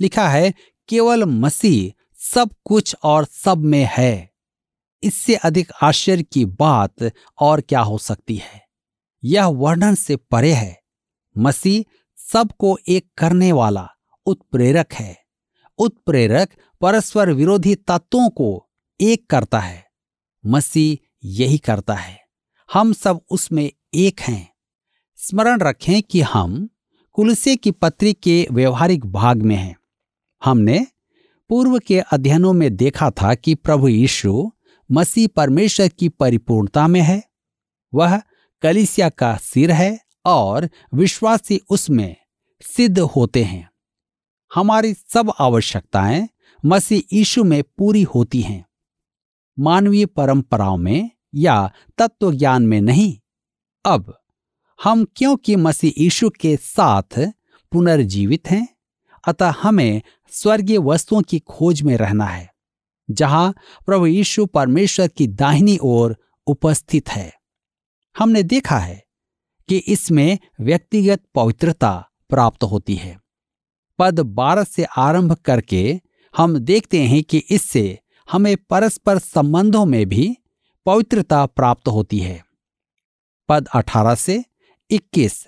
लिखा 0.00 0.28
है, 0.28 0.54
केवल 0.88 1.24
मसीह 1.24 1.99
सब 2.22 2.50
कुछ 2.64 2.96
और 3.02 3.24
सब 3.24 3.58
में 3.58 3.90
है। 3.92 4.32
इससे 5.02 5.34
अधिक 5.34 5.72
आश्चर्य 5.82 6.22
की 6.22 6.44
बात 6.44 6.94
और 7.38 7.60
क्या 7.60 7.80
हो 7.80 7.98
सकती 7.98 8.36
है? 8.36 8.68
यह 9.24 9.46
वर्णन 9.46 9.94
से 9.94 10.16
परे 10.16 10.52
है। 10.52 10.82
मसीह 11.38 11.84
सबको 12.32 12.78
एक 12.88 13.06
करने 13.18 13.52
वाला, 13.52 13.88
उत्प्रेरक 14.26 14.92
है। 14.92 15.18
उत्प्रेरक 15.78 16.48
परस्पर 16.80 17.30
विरोधी 17.30 17.74
तत्वों 17.74 18.30
को 18.30 18.68
एक 19.00 19.30
करता 19.30 19.60
है। 19.60 19.90
मसीह 20.46 21.18
यही 21.24 21.58
करता 21.58 21.94
है। 21.94 22.20
हम 22.72 22.92
सब 22.92 23.20
उसमें 23.30 23.72
एक 23.94 24.20
हैं। 24.20 24.54
स्मरण 25.16 25.60
रखें 25.60 26.02
कि 26.02 26.20
हम 26.20 26.68
कुलसे 27.12 27.56
की 27.56 27.70
पत्री 27.70 28.12
के 28.12 28.48
व्यवहारिक 28.52 29.06
भाग 29.06 29.42
में 29.42 29.56
हैं। 29.56 29.76
हमने 30.44 30.86
पूर्व 31.50 31.78
के 31.78 32.00
अध्ययनों 32.00 32.52
में 32.52 32.76
देखा 32.76 33.10
था 33.10 33.34
कि 33.34 33.54
प्रभु 33.54 33.88
यीशु 33.88 34.52
मसीह 34.92 35.28
परमेश्वर 35.36 35.88
की 35.88 36.08
परिपूर्णता 36.08 36.88
में 36.88 37.00
है। 37.00 37.24
वह 37.94 38.22
कलिसिया 38.62 39.08
का 39.08 39.36
सिर 39.36 39.70
है 39.70 40.00
और 40.24 40.70
विश्वासी 40.94 41.60
उसमें 41.70 42.16
सिद्ध 42.62 42.98
होते 42.98 43.44
हैं। 43.44 43.70
हमारी 44.54 44.94
सब 44.94 45.32
आवश्यकताएँ 45.38 46.28
मसीह 46.64 47.16
यीशु 47.16 47.44
में 47.44 47.62
पूरी 47.62 48.02
होती 48.02 48.40
हैं। 48.40 48.66
मानवीय 49.58 50.06
परंपराओं 50.06 50.76
में 50.76 51.10
या 51.34 51.72
तत्व 51.98 52.32
ज्ञान 52.32 52.62
में 52.62 52.80
नहीं। 52.80 53.18
अब 53.84 54.20
हम 54.84 55.06
क्योंकि 55.16 55.56
मसीह 55.56 56.02
यीशु 56.02 56.30
के 56.30 56.56
साथ 56.56 57.32
पुनर्जीवित 57.72 58.50
हैं, 58.50 58.68
अतः 59.24 59.50
हमें 59.50 60.02
स्वर्गीय 60.32 60.78
वस्तुओं 60.78 61.22
की 61.22 61.38
खोज 61.38 61.82
में 61.82 61.96
रहना 61.96 62.24
है, 62.24 62.48
जहाँ 63.10 63.54
प्रभु 63.86 64.06
यीशु 64.06 64.46
परमेश्वर 64.46 65.08
की 65.08 65.26
दाहिनी 65.26 65.78
ओर 65.82 66.16
उपस्थित 66.46 67.08
है। 67.08 67.32
हमने 68.18 68.42
देखा 68.42 68.78
है 68.78 69.02
कि 69.68 69.76
इसमें 69.76 70.38
व्यक्तिगत 70.60 71.20
पवित्रता 71.34 72.08
प्राप्त 72.28 72.64
होती 72.64 72.94
है। 72.94 73.18
पद 73.98 74.20
बारह 74.20 74.64
से 74.64 74.84
आरंभ 74.84 75.32
करके 75.34 76.00
हम 76.36 76.58
देखते 76.58 77.02
हैं 77.02 77.22
कि 77.22 77.38
इससे 77.38 77.98
हमें 78.32 78.56
परस्पर 78.70 79.18
संबंधों 79.18 79.84
में 79.86 80.08
भी 80.08 80.36
पवित्रता 80.86 81.46
प्राप्त 81.46 81.88
होती 81.88 82.18
है। 82.18 82.44
पद 83.48 83.68
18 83.74 84.14
से 84.14 84.44
21 84.90 85.46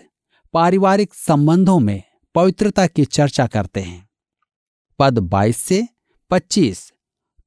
पारिवारिक 0.52 1.14
संबंधों 1.14 1.78
में 1.78 2.02
पवित्रता 2.34 2.86
की 2.86 3.04
चर्चा 3.04 3.46
करते 3.46 3.80
हैं। 3.80 4.08
पद 5.02 5.18
22 5.18 5.56
से 5.56 5.88
25 6.30 6.92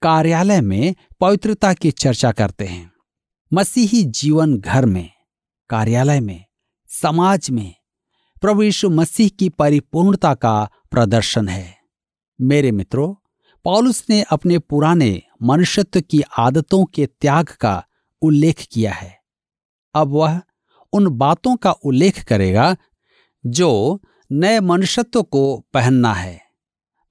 कार्यालय 0.01 0.61
में 0.61 0.95
पवित्रता 1.19 1.73
की 1.73 1.91
चर्चा 1.91 2.31
करते 2.31 2.65
हैं। 2.65 2.91
मसीही 3.53 4.03
जीवन 4.03 4.57
घर 4.59 4.85
में, 4.85 5.09
कार्यालय 5.69 6.19
में, 6.19 6.45
समाज 6.87 7.49
में, 7.49 7.75
प्रभु 8.41 8.63
यीशु 8.63 8.89
मसीह 8.89 9.29
की 9.29 9.49
परिपूर्णता 9.49 10.33
का 10.33 10.69
प्रदर्शन 10.91 11.47
है। 11.47 11.77
मेरे 12.41 12.71
मित्रों, 12.71 13.15
पॉलुस 13.63 14.05
ने 14.09 14.21
अपने 14.21 14.59
पुराने 14.59 15.21
मनुष्यत्व 15.43 16.01
की 16.01 16.21
आदतों 16.37 16.85
के 16.85 17.05
त्याग 17.05 17.45
का 17.45 17.85
उल्लेख 18.21 18.67
किया 18.71 18.93
है। 18.93 19.19
अब 19.93 20.07
वह 20.07 20.41
उन 20.93 21.07
बातों 21.07 21.55
का 21.55 21.71
उल्लेख 21.71 22.23
करेगा 22.23 22.75
जो 23.45 24.01
नए 24.31 24.59
मनुष्यत्व 24.59 25.23
को 25.23 25.65
पहनना 25.73 26.13
है। 26.13 26.44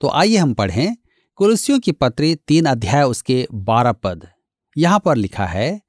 तो 0.04 0.08
आइए 0.08 0.36
हम 0.36 0.52
पढ़ें 0.54 0.96
कुलसियों 1.38 1.78
की 1.78 1.92
पत्री 1.92 2.34
तीन 2.48 2.64
अध्याय 2.64 3.02
उसके 3.02 3.46
बारह 3.52 3.92
पद। 3.92 4.26
यहाँ 4.76 4.98
पर 4.98 5.16
लिखा 5.16 5.46
है, 5.46 5.80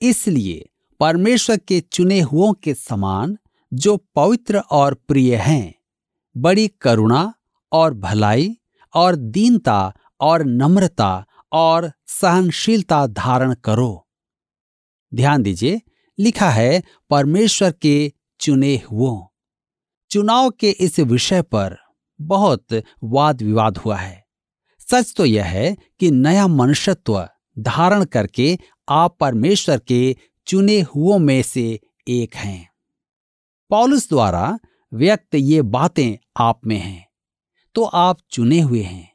इसलिए 0.00 0.68
परमेश्वर 1.00 1.56
के 1.58 1.80
चुने 1.80 2.20
हुओं 2.20 2.52
के 2.54 2.74
समान 2.74 3.36
जो 3.72 3.96
पवित्र 4.14 4.58
और 4.58 4.94
प्रिय 4.94 5.36
हैं, 5.36 5.74
बड़ी 6.36 6.68
करुणा 6.80 7.22
और 7.72 7.94
भलाई 7.94 8.56
और 8.94 9.16
दीनता 9.16 9.94
और 10.20 10.44
नम्रता 10.44 11.24
और 11.52 11.90
सहनशीलता 12.06 13.06
धारण 13.06 13.54
करो। 13.54 14.06
ध्यान 15.12 15.42
दीजिए, 15.42 15.80
लिखा 16.18 16.50
है, 16.50 16.82
परमेश्वर 17.10 17.72
के 17.72 18.12
चुने 18.40 18.74
हुओं। 18.90 19.20
चुनाव 20.10 20.50
के 20.50 20.70
इस 20.70 21.00
विषय 21.00 21.42
पर 21.42 21.76
बहुत 22.20 22.82
वाद 23.04 23.42
विवाद 23.42 23.78
हुआ 23.78 23.96
है। 23.96 24.24
सच 24.80 25.14
तो 25.16 25.24
यह 25.24 25.44
है 25.44 25.76
कि 26.00 26.10
नया 26.10 26.46
मनुष्यत्व 26.46 27.28
धारण 27.58 28.04
करके 28.04 28.58
आप 28.88 29.16
परमेश्वर 29.20 29.78
के 29.78 30.16
चुने 30.46 30.80
हुओं 30.80 31.18
में 31.18 31.42
से 31.42 31.80
एक 32.08 32.34
हैं। 32.34 32.68
पॉलुस 33.70 34.08
द्वारा 34.08 34.58
व्यक्त 34.92 35.34
ये 35.34 35.62
बातें 35.62 36.16
आप 36.36 36.66
में 36.66 36.78
हैं 36.78 37.06
तो 37.74 37.84
आप 37.84 38.18
चुने 38.30 38.60
हुए 38.60 38.82
हैं। 38.82 39.10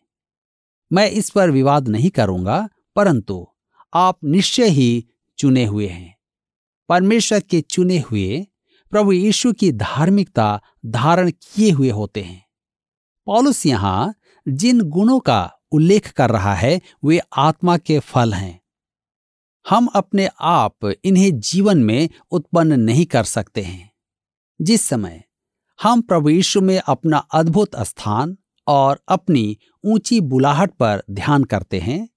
मैं 0.91 1.09
इस 1.11 1.29
पर 1.29 1.51
विवाद 1.51 1.87
नहीं 1.87 2.09
करूँगा, 2.09 2.67
परंतु 2.95 3.45
आप 3.93 4.19
निश्चय 4.23 4.67
ही 4.67 5.05
चुने 5.37 5.65
हुए 5.65 5.87
हैं। 5.87 6.15
परमेश्वर 6.89 7.39
के 7.39 7.61
चुने 7.61 7.99
हुए 7.99 8.45
प्रभु 8.91 9.11
यीशु 9.11 9.53
की 9.53 9.71
धार्मिकता 9.71 10.61
धारण 10.85 11.31
किए 11.31 11.71
हुए 11.71 11.89
होते 11.89 12.21
हैं। 12.21 12.46
पॉलुस 13.27 13.65
यहाँ 13.65 14.13
जिन 14.47 14.81
गुणों 14.81 15.19
का 15.19 15.51
उल्लेख 15.71 16.11
कर 16.11 16.29
रहा 16.29 16.53
है, 16.53 16.79
वे 17.05 17.19
आत्मा 17.37 17.77
के 17.77 17.99
फल 17.99 18.33
हैं। 18.33 18.59
हम 19.65 19.87
अपने 19.95 20.29
आप 20.41 20.93
इन्हें 21.03 21.39
जीवन 21.39 21.77
में 21.77 22.09
उत्पन्न 22.31 22.79
नहीं 22.79 23.05
कर 23.05 23.23
सकते 23.23 23.61
हैं। 23.61 23.91
जिस 24.61 24.85
समय 24.85 25.23
हम 25.79 26.01
प्रभु 26.01 26.29
यीशु 26.29 26.61
में 26.61 26.79
अपना 26.79 27.17
अद्भुत 27.17 27.75
स्थान 27.75 28.37
और 28.67 28.99
अपनी 29.07 29.57
ऊँची 29.83 30.21
बुलाहट 30.21 30.71
पर 30.71 31.03
ध्यान 31.11 31.43
करते 31.43 31.79
हैं 31.79 32.07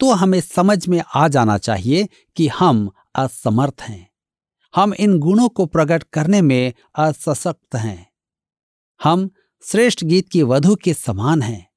तो 0.00 0.12
हमें 0.12 0.40
समझ 0.40 0.88
में 0.88 1.02
आ 1.14 1.26
जाना 1.28 1.58
चाहिए 1.58 2.08
कि 2.36 2.48
हम 2.48 2.90
असमर्थ 3.14 3.80
हैं। 3.80 4.08
हम 4.74 4.94
इन 4.94 5.18
गुणों 5.18 5.48
को 5.48 5.66
प्रकट 5.66 6.02
करने 6.02 6.40
में 6.42 6.72
असशक्त 6.94 7.74
हैं। 7.76 8.10
हम 9.00 9.30
श्रेष्ठ 9.62 10.04
गीत 10.04 10.28
की 10.28 10.42
वधु 10.42 10.76
के 10.76 10.94
समान 10.94 11.42
है। 11.42 11.70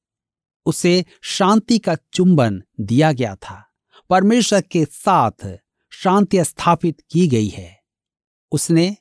उसे 0.65 1.05
शांति 1.21 1.79
का 1.79 1.95
चुंबन 2.13 2.63
दिया 2.79 3.11
गया 3.11 3.35
था। 3.35 3.69
परमेश्वर 4.09 4.61
के 4.61 4.85
साथ 4.85 5.57
शांति 5.89 6.43
स्थापित 6.43 7.01
की 7.11 7.27
गई 7.27 7.47
है। 7.47 7.83
उसने 8.51 8.97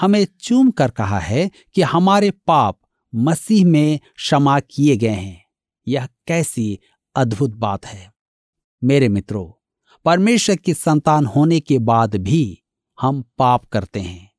हमें 0.00 0.26
चूम 0.40 0.70
कर 0.70 0.90
कहा 0.90 1.18
है 1.18 1.50
कि 1.74 1.82
हमारे 1.82 2.30
पाप 2.30 2.80
मसीह 3.14 3.66
में 3.66 4.00
क्षमा 4.16 4.60
किए 4.60 4.96
गए 4.96 5.08
हैं। 5.08 5.44
यह 5.88 6.08
कैसी 6.26 6.78
अद्भुत 7.16 7.50
बात 7.50 7.86
है। 7.86 8.12
मेरे 8.84 9.08
मित्रों, 9.08 9.68
परमेश्वर 10.04 10.56
की 10.56 10.74
संतान 10.74 11.26
होने 11.26 11.60
के 11.60 11.78
बाद 11.78 12.16
भी 12.16 12.62
हम 13.00 13.24
पाप 13.38 13.64
करते 13.64 14.00
हैं। 14.00 14.32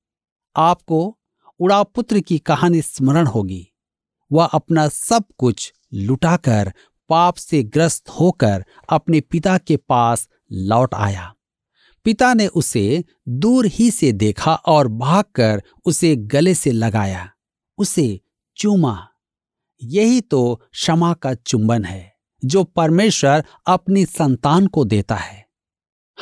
आपको 0.56 1.20
उड़ापुत्र 1.60 2.20
की 2.20 2.40
कहानी 2.40 2.82
स्मरण 2.82 3.28
होगी। 3.28 3.70
वह 4.32 4.46
अपना 4.46 4.88
सब 4.88 5.24
कुछ 5.38 5.74
लुटाकर 5.94 6.74
पाप 7.10 7.36
से 7.36 7.64
ग्रस्त 7.64 8.10
होकर 8.10 8.66
अपने 8.90 9.22
पिता 9.22 9.58
के 9.58 9.78
पास 9.78 10.30
लौट 10.52 10.94
आया। 10.94 11.36
पिता 12.04 12.34
ने 12.34 12.48
उसे 12.48 13.04
दूर 13.30 13.66
ही 13.66 13.92
से 13.92 14.12
देखा 14.12 14.56
और 14.56 14.88
भागकर 14.88 15.64
उसे 15.86 16.16
गले 16.16 16.54
से 16.54 16.72
लगाया। 16.72 17.30
उसे 17.78 18.22
चूमा। 18.58 19.08
यही 19.84 20.22
तो 20.22 20.62
क्षमा 20.72 21.14
का 21.14 21.34
चुंबन 21.34 21.86
है, 21.86 22.16
जो 22.46 22.64
परमेश्वर 22.64 23.44
अपनी 23.68 24.06
संतान 24.06 24.68
को 24.68 24.86
देता 24.86 25.16
है। 25.16 25.48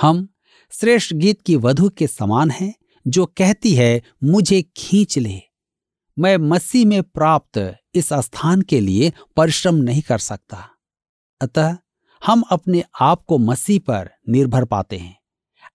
हम 0.01 0.33
श्रेष्ठ 0.71 1.13
गीत 1.13 1.41
की 1.41 1.55
वधु 1.55 1.89
के 1.89 2.07
समान 2.07 2.51
हैं, 2.51 2.75
जो 3.07 3.25
कहती 3.25 3.73
है, 3.73 4.01
मुझे 4.23 4.61
खींच 4.77 5.17
ले। 5.17 5.50
मैं 6.19 6.37
मसीह 6.37 6.85
में 6.85 7.03
प्राप्त 7.03 7.75
इस 7.95 8.13
स्थान 8.13 8.61
के 8.61 8.79
लिए 8.79 9.13
परिश्रम 9.35 9.75
नहीं 9.75 10.01
कर 10.01 10.17
सकता। 10.17 10.69
अतः 11.41 11.77
हम 12.25 12.41
अपने 12.41 12.83
आप 13.01 13.23
को 13.23 13.37
मसीह 13.37 13.79
पर 13.79 14.09
निर्भर 14.29 14.65
पाते 14.65 14.97
हैं। 14.97 15.19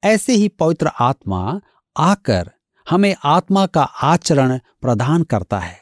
ऐसे 0.04 0.32
ही 0.32 0.48
पवित्र 0.48 0.86
आत्मा 0.86 1.60
आकर 1.96 2.52
हमें 2.90 3.16
आत्मा 3.24 3.66
का 3.66 3.82
आचरण 3.82 4.58
प्रदान 4.80 5.22
करता 5.22 5.58
है। 5.58 5.80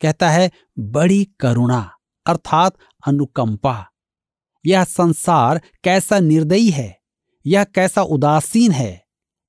कहता 0.00 0.30
है, 0.30 0.50
बड़ी 0.78 1.28
करुणा, 1.40 1.96
अर्थात 2.26 2.76
अनुकंपा। 3.06 3.90
यह 4.66 4.84
संसार 4.84 5.60
कैसा 5.84 6.20
निर्दयी 6.20 6.70
है, 6.70 7.00
यह 7.46 7.64
कैसा 7.64 8.02
उदासीन 8.02 8.72
है 8.72 9.04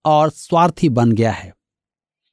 और 0.06 0.30
स्वार्थी 0.30 0.90
बन 0.90 1.12
गया 1.12 1.32
है। 1.32 1.56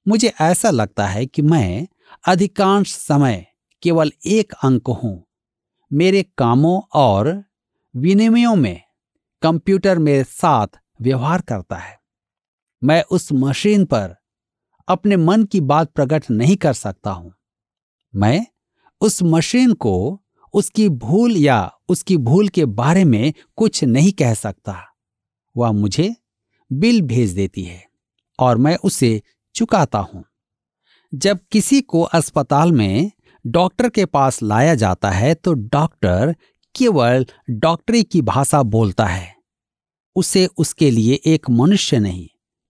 मुझे 0.08 0.32
ऐसा 0.40 0.70
लगता 0.70 1.06
है 1.06 1.26
कि 1.26 1.42
मैं 1.42 1.86
अधिकांश 2.26 2.94
समय 2.94 3.46
केवल 3.82 4.12
एक 4.26 4.52
अंक 4.52 4.88
हूँ। 4.88 5.26
मेरे 5.92 6.22
कामों 6.38 6.80
और 6.94 7.44
विनिमयों 7.96 8.56
में 8.56 8.80
कंप्यूटर 9.42 9.98
मेरे 9.98 10.24
साथ 10.24 10.66
व्यवहार 11.02 11.40
करता 11.40 11.76
है। 11.76 12.00
मैं 12.84 13.02
उस 13.02 13.32
मशीन 13.32 13.84
पर 13.84 14.16
अपने 14.88 15.16
मन 15.16 15.44
की 15.44 15.60
बात 15.60 15.92
प्रकट 15.92 16.24
नहीं 16.30 16.56
कर 16.56 16.72
सकता 16.72 17.10
हूँ। 17.10 17.34
मैं 18.16 18.46
उस 19.00 19.22
मशीन 19.22 19.72
को 19.72 20.22
उसकी 20.54 20.88
भूल 20.88 21.36
या 21.36 21.72
उसकी 21.88 22.16
भूल 22.16 22.48
के 22.48 22.64
बारे 22.64 23.04
में 23.04 23.34
कुछ 23.56 23.84
नहीं 23.84 24.12
कह 24.12 24.34
सकता। 24.34 24.82
वह 25.56 25.72
मुझे 25.72 26.16
बिल 26.72 27.02
भेज 27.02 27.30
देती 27.30 27.62
है 27.62 27.84
और 28.38 28.56
मैं 28.56 28.76
उसे 28.76 29.22
चुकाता 29.54 29.98
हूँ। 29.98 30.24
जब 31.16 31.38
किसी 31.52 31.80
को 31.80 32.02
अस्पताल 32.02 32.72
में 32.72 33.10
डॉक्टर 33.46 33.88
के 33.88 34.04
पास 34.04 34.42
लाया 34.42 34.74
जाता 34.74 35.10
है 35.10 35.34
तो 35.34 35.52
डॉक्टर 35.52 36.36
केवल 36.74 37.26
डॉक्टरी 37.50 38.02
की 38.02 38.22
भाषा 38.22 38.62
बोलता 38.62 39.06
है। 39.06 39.36
उसे 40.16 40.46
उसके 40.46 40.90
लिए 40.90 41.20
एक 41.26 41.50
मनुष्य 41.50 41.98
नहीं, 41.98 42.28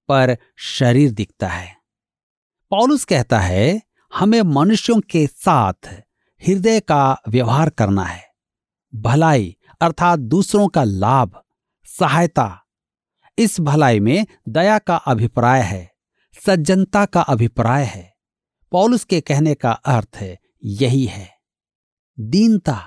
पर 0.08 0.36
शरीर 0.56 1.10
दिखता 1.10 1.48
है। 1.48 1.76
पॉलुस 2.70 3.04
कहता 3.04 3.40
है, 3.40 3.82
हमें 4.12 4.42
मनुष्यों 4.42 5.00
के 5.00 5.26
साथ 5.26 5.88
हृदय 6.42 6.80
का 6.80 7.20
व्यवहार 7.28 7.70
करना 7.70 8.04
है। 8.04 8.24
भलाई 8.94 9.56
अर्थात 9.80 10.18
दूसरों 10.18 10.68
का 10.68 10.84
लाभ, 10.84 11.40
सहायता। 11.98 12.64
इस 13.38 13.60
भलाई 13.60 14.00
में 14.00 14.26
दया 14.48 14.78
का 14.78 14.96
अभिप्राय 14.96 15.60
है, 15.60 15.90
सज्जनता 16.46 17.04
का 17.04 17.20
अभिप्राय 17.20 17.84
है। 17.84 18.15
पौलुस 18.76 19.04
के 19.04 19.20
कहने 19.20 19.54
का 19.54 19.70
अर्थ 19.70 20.16
है 20.16 20.38
यही 20.64 21.04
है, 21.04 21.28
दीनता। 22.18 22.78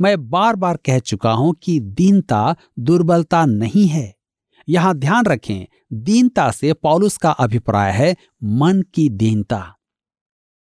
मैं 0.00 0.30
बार 0.30 0.56
बार 0.56 0.76
कह 0.76 0.98
चुका 0.98 1.30
हूँ 1.32 1.54
कि 1.62 1.78
दीनता 1.80 2.54
दुर्बलता 2.78 3.44
नहीं 3.46 3.86
है। 3.86 4.14
यहाँ 4.68 4.94
ध्यान 4.94 5.24
रखें, 5.24 5.66
दीनता 5.92 6.50
से 6.50 6.72
पौलुस 6.72 7.16
का 7.16 7.30
अभिप्राय 7.30 7.90
है 7.92 8.14
मन 8.42 8.82
की 8.94 9.08
दीनता। 9.08 9.60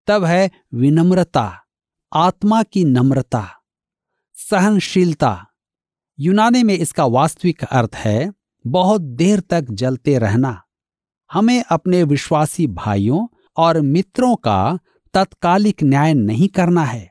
तब 0.09 0.25
है 0.25 0.51
विनम्रता, 0.75 1.47
आत्मा 2.13 2.63
की 2.63 2.85
नम्रता, 2.85 3.47
सहनशीलता। 4.37 5.47
यूनानी 6.19 6.63
में 6.63 6.75
इसका 6.75 7.05
वास्तविक 7.05 7.65
अर्थ 7.65 7.95
है, 7.95 8.33
बहुत 8.65 9.01
देर 9.01 9.41
तक 9.41 9.71
जलते 9.71 10.19
रहना। 10.19 10.63
हमें 11.31 11.63
अपने 11.63 12.03
विश्वासी 12.03 12.67
भाइयों 12.67 13.27
और 13.57 13.81
मित्रों 13.81 14.35
का 14.37 14.79
तत्कालिक 15.15 15.83
न्याय 15.83 16.15
नहीं 16.15 16.49
करना 16.49 16.85
है। 16.85 17.11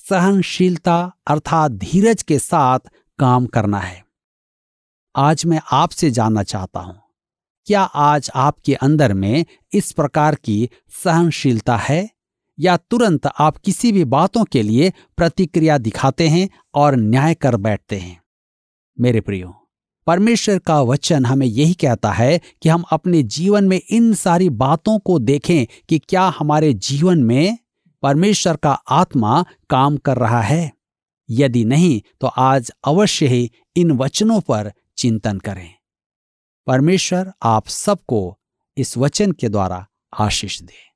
सहनशीलता 0.00 0.96
अर्थात 1.26 1.72
धीरज 1.72 2.22
के 2.22 2.38
साथ 2.38 2.90
काम 3.18 3.46
करना 3.46 3.78
है। 3.78 4.02
आज 5.14 5.44
मैं 5.46 5.60
आपसे 5.72 6.10
जानना 6.10 6.42
चाहता 6.42 6.80
हूँ, 6.80 7.00
क्या 7.66 7.82
आज 7.82 8.30
आपके 8.34 8.74
अंदर 8.74 9.14
में 9.14 9.44
इस 9.72 9.92
प्रकार 9.92 10.34
की 10.34 10.68
सहनशीलता 10.94 11.76
है 11.76 12.08
या 12.58 12.76
तुरंत 12.76 13.26
आप 13.26 13.56
किसी 13.56 13.92
भी 13.92 14.04
बातों 14.06 14.44
के 14.44 14.62
लिए 14.62 14.92
प्रतिक्रिया 15.16 15.78
दिखाते 15.78 16.28
हैं 16.28 16.48
और 16.74 16.96
न्याय 16.96 17.34
कर 17.34 17.56
बैठते 17.56 17.98
हैं? 17.98 18.20
मेरे 18.98 19.20
प्रियो 19.20 19.54
परमेश्वर 20.06 20.58
का 20.58 20.80
वचन 20.80 21.26
हमें 21.26 21.46
यही 21.46 21.74
कहता 21.74 22.10
है 22.10 22.40
कि 22.62 22.68
हम 22.68 22.84
अपने 22.92 23.22
जीवन 23.22 23.64
में 23.64 23.80
इन 23.90 24.14
सारी 24.14 24.50
बातों 24.50 24.98
को 24.98 25.18
देखें 25.18 25.66
कि 25.88 25.98
क्या 25.98 26.22
हमारे 26.22 26.74
जीवन 26.74 27.18
में 27.18 27.58
परमेश्वर 28.02 28.56
का 28.56 28.72
आत्मा 28.72 29.44
काम 29.70 29.96
कर 29.96 30.16
रहा 30.16 30.40
है। 30.40 30.72
यदि 31.30 31.64
नहीं 31.64 32.00
तो 32.20 32.26
आज 32.26 32.70
अवश्य 32.84 33.26
ही 33.26 33.50
इन 33.76 33.90
वचनों 33.90 34.40
पर 34.40 34.72
चिंतन 34.96 35.38
करें। 35.38 35.70
परमेश्वर 36.66 37.32
आप 37.42 37.66
सबको 37.66 38.38
इस 38.76 38.98
वचन 38.98 39.32
के 39.32 39.48
द्वारा 39.48 39.86
आशीष 40.18 40.62
दे। 40.62 40.92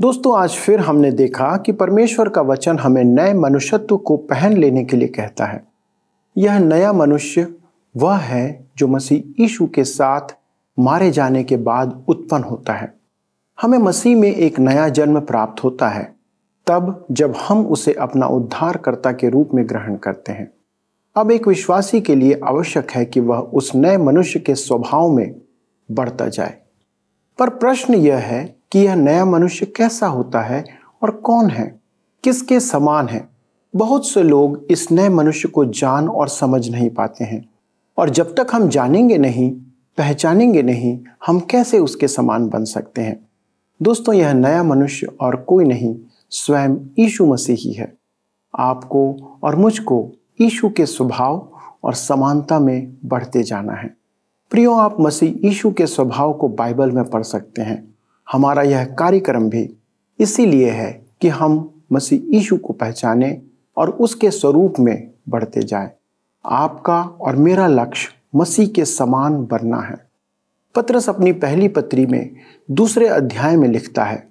दोस्तों, 0.00 0.40
आज 0.40 0.50
फिर 0.50 0.80
हमने 0.80 1.12
देखा 1.12 1.56
कि 1.56 1.72
परमेश्वर 1.72 2.28
का 2.28 2.40
वचन 2.40 2.78
हमें 2.78 3.04
नए 3.04 3.34
मनुष्यत्व 3.34 3.96
को 3.96 4.16
पहन 4.16 4.56
लेने 4.56 4.84
के 4.84 4.96
लिए 4.96 5.08
कहता 5.08 5.46
है। 5.46 5.66
यह 6.38 6.58
नया 6.58 6.92
मनुष्य 6.92 7.54
वह 7.96 8.16
है 8.16 8.66
जो 8.76 8.88
मसीह 8.88 9.42
यीशु 9.42 9.66
के 9.66 9.84
साथ 9.84 10.20
मारे 10.78 11.10
जाने 11.10 11.44
के 11.44 11.56
बाद 11.56 12.04
उत्पन्न 12.08 12.44
होता 12.44 12.72
है। 12.72 12.94
हमें 13.62 13.78
मसीह 13.78 14.16
में 14.16 14.34
एक 14.34 14.58
नया 14.58 14.88
जन्म 14.88 15.20
प्राप्त 15.20 15.64
होता 15.64 15.88
है, 15.88 16.16
तब 16.66 17.06
जब 17.10 17.34
हम 17.48 17.66
उसे 17.66 17.92
अपना 17.92 18.26
उद्धारकर्ता 18.26 19.12
के 19.12 19.28
रूप 19.28 19.50
में 19.54 19.68
ग्रहण 19.68 19.96
करते 19.96 20.32
हैं। 20.32 20.50
अब 21.16 21.30
एक 21.30 21.48
विश्वासी 21.48 22.00
के 22.00 22.14
लिए 22.14 22.40
आवश्यक 22.44 22.90
है 22.90 23.04
कि 23.04 23.20
वह 23.20 23.38
उस 23.38 23.72
नए 23.74 23.96
मनुष्य 23.96 24.40
के 24.40 24.54
स्वभाव 24.54 25.08
में 25.08 25.40
बढ़ता 25.90 26.28
जाए। 26.28 26.58
पर 27.38 27.48
प्रश्न 27.48 27.94
यह 27.94 28.16
है 28.16 28.56
कि 28.72 28.78
यह 28.78 28.94
नया 28.94 29.24
मनुष्य 29.24 29.66
कैसा 29.66 30.06
होता 30.06 30.40
है 30.40 30.64
और 31.02 31.10
कौन 31.10 31.50
है? 31.50 31.80
किसके 32.24 32.60
समान 32.60 33.08
है? 33.08 33.28
बहुत 33.76 34.08
से 34.08 34.22
लोग 34.22 34.66
इस 34.70 34.92
नए 34.92 35.08
मनुष्य 35.08 35.48
को 35.48 35.64
जान 35.64 36.08
और 36.08 36.28
समझ 36.28 36.68
नहीं 36.68 36.90
पाते 36.90 37.24
हैं। 37.24 37.53
और 37.98 38.10
जब 38.10 38.34
तक 38.34 38.46
हम 38.52 38.68
जानेंगे 38.68 39.18
नहीं, 39.18 39.50
पहचानेंगे 39.98 40.62
नहीं, 40.62 41.00
हम 41.26 41.40
कैसे 41.40 41.78
उसके 41.78 42.08
समान 42.08 42.48
बन 42.48 42.64
सकते 42.64 43.02
हैं? 43.02 43.28
दोस्तों, 43.82 44.14
यह 44.14 44.32
नया 44.32 44.62
मनुष्य 44.62 45.06
और 45.20 45.36
कोई 45.36 45.64
नहीं, 45.64 45.96
स्वयं 46.30 46.76
यीशु 46.98 47.26
मसीह 47.26 47.56
ही 47.58 47.72
है। 47.72 47.94
आपको 48.58 49.16
और 49.42 49.56
मुझको 49.56 50.12
यीशु 50.40 50.68
के 50.68 50.86
स्वभाव 50.86 51.52
और 51.84 51.94
समानता 51.94 52.58
में 52.58 52.96
बढ़ते 53.04 53.42
जाना 53.42 53.72
है। 53.72 53.96
प्रियो, 54.50 54.74
आप 54.74 54.96
मसीह 55.00 55.46
यीशु 55.48 55.72
के 55.72 55.86
स्वभाव 55.86 56.32
को 56.32 56.48
बाइबल 56.48 56.90
में 56.90 57.04
पढ़ 57.04 57.22
सकते 57.22 57.62
हैं। 57.62 57.94
हमारा 58.32 58.62
यह 58.62 58.84
कार्यक्रम 58.84 59.48
भी 59.48 59.76
इसीलिए 60.20 60.70
है 60.70 61.06
कि 61.20 61.28
हम 61.28 61.82
मसीह 61.92 62.36
यीशु 62.36 62.56
को 62.56 62.72
पहचाने 62.72 63.42
और 63.76 63.90
उसके 63.90 64.30
स्वरूप 64.30 64.74
में 64.80 65.10
बढ़ते 65.28 65.62
जाएँ। 65.62 65.90
आपका 66.46 67.02
और 67.02 67.36
मेरा 67.36 67.66
लक्ष्य 67.66 68.12
मसीह 68.34 68.68
के 68.68 68.84
समान 68.84 69.44
बनना 69.44 69.76
है। 69.76 70.08
पत्रस 70.74 71.08
अपनी 71.08 71.32
पहली 71.32 71.68
पत्री 71.68 72.06
में 72.06 72.36
दूसरे 72.70 73.08
अध्याय 73.08 73.56
में 73.56 73.68
लिखता 73.68 74.04
है 74.04 74.28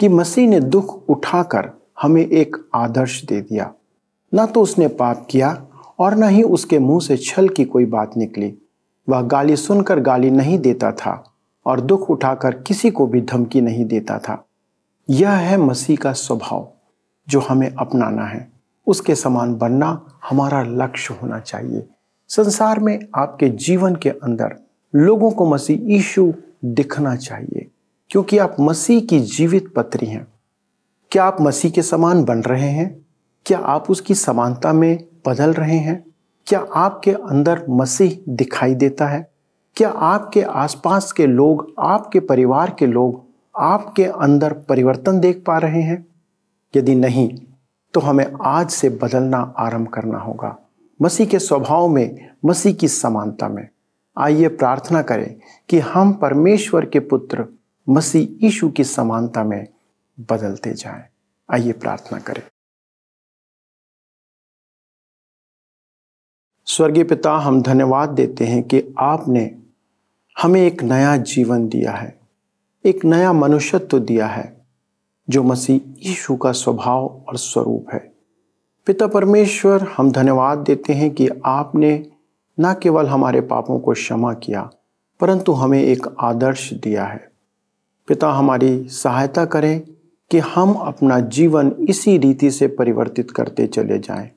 कि 0.00 0.08
मसीह 0.08 0.48
ने 0.48 0.60
दुख 0.60 1.10
उठाकर 1.10 1.70
हमें 2.02 2.26
एक 2.26 2.56
आदर्श 2.74 3.24
दे 3.24 3.40
दिया। 3.40 3.74
न 4.34 4.46
तो 4.46 4.62
उसने 4.62 4.88
पाप 4.88 5.26
किया 5.30 5.66
और 5.98 6.14
न 6.14 6.22
ही 6.22 6.42
उसके 6.42 6.78
मुँह 6.78 7.00
से 7.00 7.16
छल 7.16 7.48
की 7.48 7.64
कोई 7.64 7.84
बात 7.84 8.16
निकली। 8.16 8.58
वह 9.08 9.22
गाली 9.22 9.56
सुनकर 9.56 10.00
गाली 10.00 10.30
नहीं 10.30 10.58
देता 10.58 10.92
था 10.92 11.34
और 11.66 11.80
दुख 11.80 12.10
उठाकर 12.10 12.54
किसी 12.54 12.90
को 12.90 13.06
भी 13.06 13.20
धमकी 13.20 13.60
नहीं 13.60 13.84
देता 13.84 14.18
था। 14.18 14.46
यह 15.10 15.30
है 15.30 15.56
मसीह 15.56 15.96
का 15.96 16.12
स्वभाव, 16.12 16.68
जो 17.28 17.40
हमें 17.40 17.74
अपनाना 17.78 18.24
है। 18.24 18.53
उसके 18.86 19.14
समान 19.14 19.54
बनना 19.54 20.00
हमारा 20.28 20.62
लक्ष्य 20.62 21.14
होना 21.14 21.38
चाहिए। 21.38 21.86
संसार 22.28 22.80
में 22.80 22.98
आपके 23.16 23.48
जीवन 23.48 23.94
के 23.94 24.08
अंदर 24.08 24.56
लोगों 24.94 25.30
को 25.30 25.46
मसीह 25.46 25.80
यीशु 25.82 26.32
दिखना 26.64 27.16
चाहिए, 27.16 27.66
क्योंकि 28.10 28.38
आप 28.38 28.56
मसीह 28.60 29.00
की 29.00 29.20
जीवित 29.20 29.72
पत्री 29.76 30.06
हैं। 30.06 30.26
क्या 31.10 31.24
आप 31.24 31.40
मसीह 31.40 31.70
के 31.70 31.82
समान 31.82 32.24
बन 32.24 32.42
रहे 32.42 32.68
हैं? 32.68 33.06
क्या 33.46 33.58
आप 33.58 33.90
उसकी 33.90 34.14
समानता 34.14 34.72
में 34.72 35.04
बदल 35.26 35.52
रहे 35.52 35.78
हैं? 35.78 36.04
क्या 36.46 36.60
आपके 36.74 37.10
अंदर 37.10 37.64
मसीह 37.70 38.18
दिखाई 38.28 38.74
देता 38.74 39.06
है? 39.06 39.30
क्या 39.76 39.88
आपके 39.88 40.42
आसपास 40.42 41.12
के 41.12 41.26
लोग, 41.26 41.72
आपके 41.78 42.20
परिवार 42.20 42.74
के 42.78 42.86
लोग 42.86 43.22
आपके 43.56 44.04
अंदर 44.04 44.52
परिवर्तन 44.52 45.20
देख 45.20 45.42
पा 45.46 45.58
रहे 45.58 45.82
हैं? 45.82 46.06
यदि 46.76 46.94
नहीं 46.94 47.28
तो 47.94 48.00
हमें 48.00 48.32
आज 48.44 48.70
से 48.70 48.88
बदलना 48.88 49.54
आरंभ 49.58 49.88
करना 49.88 50.18
होगा। 50.18 50.58
मसीह 51.02 51.26
के 51.26 51.38
स्वभाव 51.38 51.88
में, 51.88 52.34
मसीह 52.44 52.74
की 52.74 52.88
समानता 52.88 53.48
में। 53.48 53.68
आइए 54.18 54.48
प्रार्थना 54.48 55.02
करें 55.02 55.40
कि 55.68 55.78
हम 55.78 56.12
परमेश्वर 56.12 56.86
के 56.86 57.00
पुत्र, 57.00 57.46
मसीह 57.88 58.44
यीशु 58.44 58.70
की 58.70 58.84
समानता 58.84 59.44
में 59.44 59.66
बदलते 60.20 60.72
जाएँ। 60.72 61.04
आइए 61.52 61.72
प्रार्थना 61.72 62.18
करें। 62.18 62.42
स्वर्गीय 66.66 67.04
पिता, 67.04 67.36
हम 67.36 67.62
धन्यवाद 67.62 68.08
देते 68.08 68.46
हैं 68.46 68.62
कि 68.62 68.94
आपने 68.98 69.62
हमें 70.42 70.60
एक 70.60 70.82
नया 70.82 71.16
जीवन 71.16 71.68
दिया 71.68 71.92
है, 71.92 72.20
एक 72.84 73.04
नया 73.04 73.32
मनुष्यत्व 73.32 73.98
दिया 73.98 74.26
है। 74.26 74.53
जो 75.30 75.42
मसीह 75.42 76.08
यीशु 76.08 76.36
का 76.36 76.52
स्वभाव 76.52 77.24
और 77.28 77.36
स्वरूप 77.36 77.86
है। 77.92 78.12
पिता 78.86 79.06
परमेश्वर, 79.06 79.82
हम 79.96 80.10
धन्यवाद 80.10 80.58
देते 80.58 80.92
हैं 80.92 81.10
कि 81.10 81.28
आपने 81.44 82.06
न 82.60 82.74
केवल 82.82 83.06
हमारे 83.06 83.40
पापों 83.40 83.78
को 83.78 83.92
क्षमा 83.92 84.32
किया, 84.32 84.70
परंतु 85.20 85.52
हमें 85.52 85.82
एक 85.82 86.06
आदर्श 86.20 86.72
दिया 86.72 87.04
है। 87.04 87.30
पिता, 88.08 88.30
हमारी 88.30 88.88
सहायता 88.88 89.44
करें 89.44 89.80
कि 90.30 90.38
हम 90.38 90.72
अपना 90.72 91.20
जीवन 91.20 91.74
इसी 91.88 92.18
रीति 92.18 92.50
से 92.50 92.66
परिवर्तित 92.66 93.30
करते 93.30 93.66
चले 93.66 93.98
जाएँ। 93.98 94.30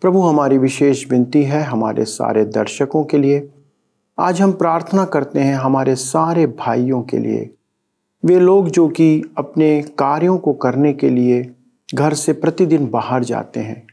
प्रभु, 0.00 0.20
हमारी 0.20 0.58
विशेष 0.58 1.10
विनती 1.10 1.42
है 1.42 1.62
हमारे 1.62 2.04
सारे 2.04 2.44
दर्शकों 2.44 3.04
के 3.04 3.18
लिए। 3.18 3.48
आज 4.18 4.40
हम 4.40 4.52
प्रार्थना 4.52 5.04
करते 5.04 5.40
हैं 5.40 5.54
हमारे 5.54 5.94
सारे 5.94 6.46
भाइयों 6.46 7.02
के 7.02 7.18
लिए। 7.18 7.55
वे 8.26 8.40
लोग 8.40 8.68
जो 8.68 8.88
कि 8.88 9.22
अपने 9.38 9.82
कार्यों 9.82 10.38
को 10.38 10.52
करने 10.52 10.92
के 10.92 11.10
लिए 11.10 11.50
घर 11.94 12.14
से 12.14 12.32
प्रतिदिन 12.32 12.88
बाहर 12.88 13.24
जाते 13.24 13.60
हैं। 13.60 13.86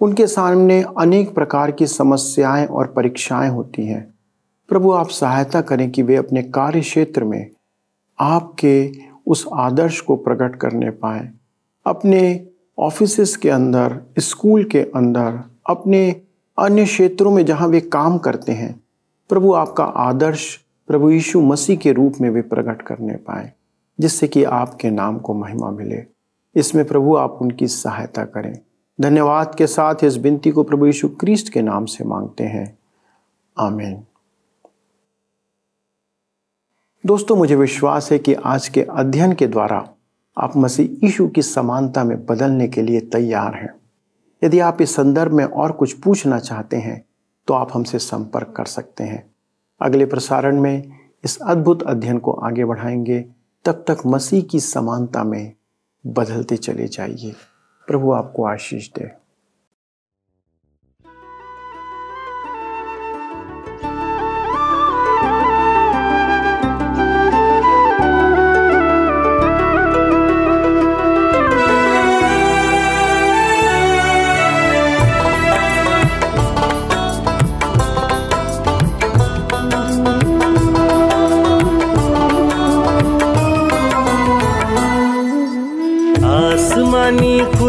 उनके 0.00 0.26
सामने 0.26 0.84
अनेक 0.98 1.34
प्रकार 1.34 1.70
की 1.70 1.86
समस्याएँ 1.86 2.66
और 2.66 2.86
परीक्षाएँ 2.86 3.50
होती 3.50 3.86
हैं। 3.86 4.14
प्रभु, 4.68 4.92
आप 4.92 5.08
सहायता 5.08 5.60
करें 5.60 5.90
कि 5.90 6.02
वे 6.02 6.16
अपने 6.16 6.42
कार्य 6.42 6.80
क्षेत्र 6.80 7.24
में 7.24 7.50
आपके 8.20 8.92
उस 9.26 9.48
आदर्श 9.54 10.00
को 10.00 10.16
प्रकट 10.16 10.56
करने 10.56 10.90
पाए। 10.90 11.30
अपने 11.86 12.46
ऑफ़िस 12.78 13.36
के 13.36 13.50
अंदर, 13.50 14.00
स्कूल 14.18 14.64
के 14.64 14.80
अंदर, 14.80 15.40
अपने 15.70 16.20
अन्य 16.58 16.84
क्षेत्रों 16.84 17.30
में 17.30 17.46
जहाँ 17.46 17.68
वे 17.68 17.80
काम 17.80 18.18
करते 18.18 18.52
हैं, 18.52 18.80
प्रभु, 19.28 19.52
आपका 19.52 19.84
आदर्श 19.84 20.60
प्रभु 20.88 21.10
यीशु 21.10 21.40
मसीह 21.40 21.76
के 21.76 21.92
रूप 21.92 22.14
में 22.20 22.30
वे 22.30 22.42
प्रकट 22.42 22.82
करने 22.82 23.14
पाए। 23.14 23.52
जिससे 24.00 24.28
कि 24.28 24.44
आपके 24.44 24.90
नाम 24.90 25.18
को 25.18 25.34
महिमा 25.34 25.70
मिले। 25.70 26.04
इसमें 26.56 26.84
प्रभु 26.84 27.16
आप 27.16 27.38
उनकी 27.42 27.66
सहायता 27.66 28.24
करें। 28.24 28.58
धन्यवाद 29.00 29.54
के 29.54 29.66
साथ 29.66 29.94
इस 30.04 30.16
विनती 30.16 30.50
को 30.50 30.62
प्रभु 30.62 30.86
यीशु 30.86 31.08
क्रिस्ट 31.08 31.52
के 31.52 31.62
नाम 31.62 31.84
से 31.84 32.04
मांगते 32.04 32.44
हैं। 32.44 32.78
आमीन। 33.58 34.04
दोस्तों, 37.06 37.36
मुझे 37.36 37.56
विश्वास 37.56 38.12
है 38.12 38.18
कि 38.18 38.34
आज 38.34 38.68
के 38.68 38.82
अध्ययन 38.82 39.32
के 39.32 39.46
द्वारा 39.46 39.88
आप 40.38 40.56
मसीह 40.56 41.06
यीशु 41.06 41.28
की 41.28 41.42
समानता 41.42 42.04
में 42.04 42.26
बदलने 42.26 42.68
के 42.68 42.82
लिए 42.82 43.00
तैयार 43.00 43.54
हैं। 43.54 43.74
यदि 44.44 44.58
आप 44.60 44.82
इस 44.82 44.94
संदर्भ 44.94 45.32
में 45.32 45.44
और 45.44 45.72
कुछ 45.72 45.92
पूछना 45.92 46.38
चाहते 46.38 46.76
हैं 46.76 47.04
तो 47.48 47.54
आप 47.54 47.70
हमसे 47.74 47.98
संपर्क 47.98 48.54
कर 48.56 48.64
सकते 48.64 49.04
हैं। 49.04 49.34
अगले 49.80 50.06
प्रसारण 50.06 50.60
में 50.60 50.92
इस 51.24 51.38
अद्भुत 51.42 51.82
अध्ययन 51.82 52.18
को 52.18 52.32
आगे 52.32 52.64
बढ़ाएँगे। 52.64 53.35
तब 53.66 53.84
तक 53.88 53.98
मसीह 54.06 54.42
की 54.42 54.60
समानता 54.60 55.24
में 55.24 55.54
बदलते 56.06 56.56
चले 56.56 56.88
जाइए। 56.88 57.34
प्रभु 57.86 58.12
आपको 58.12 58.44
आशीष 58.44 58.88
दे। 58.92 59.25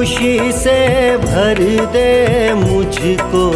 खुशी 0.08 0.52
से 0.52 1.18
भर 1.18 1.58
दे 1.86 2.54
मुझको। 2.54 3.52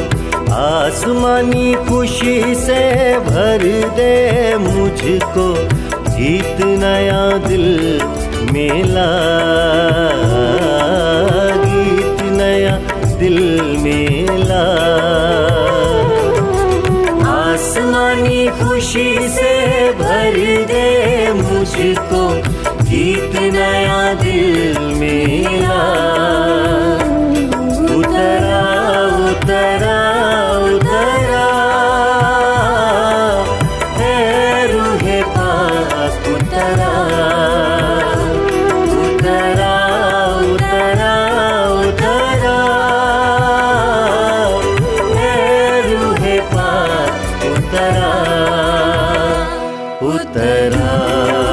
आसमानी 0.54 1.74
खुशी 1.74 2.56
से 2.56 3.20
भर 3.20 3.64
दे 3.96 4.58
मुझको। 4.58 5.56
जीत 6.12 6.58
नया 6.62 7.48
दिल 7.48 8.02
मेला। 8.52 9.08
गीत 11.66 12.22
नया 12.22 12.76
दिल 13.16 13.62
मेला। 13.80 14.91
उतरा 47.72 48.12
उतरा। 50.04 51.51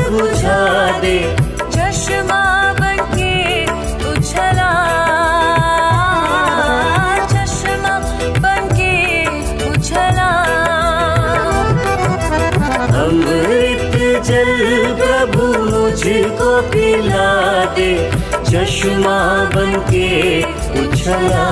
बुझा 0.00 0.60
दे, 1.00 1.16
चश्मा 1.74 2.42
बनके 2.80 3.34
उछला। 4.10 4.70
चश्मा 7.32 7.94
बनके 8.44 8.94
उछला। 9.70 10.30
अमृत 13.02 13.94
जल 14.26 14.52
प्रभु 15.00 15.46
मुझको 15.70 16.50
पिला 16.72 17.30
दे, 17.74 17.92
चश्मा 18.50 19.18
बनके 19.54 20.10
उछला। 20.82 21.46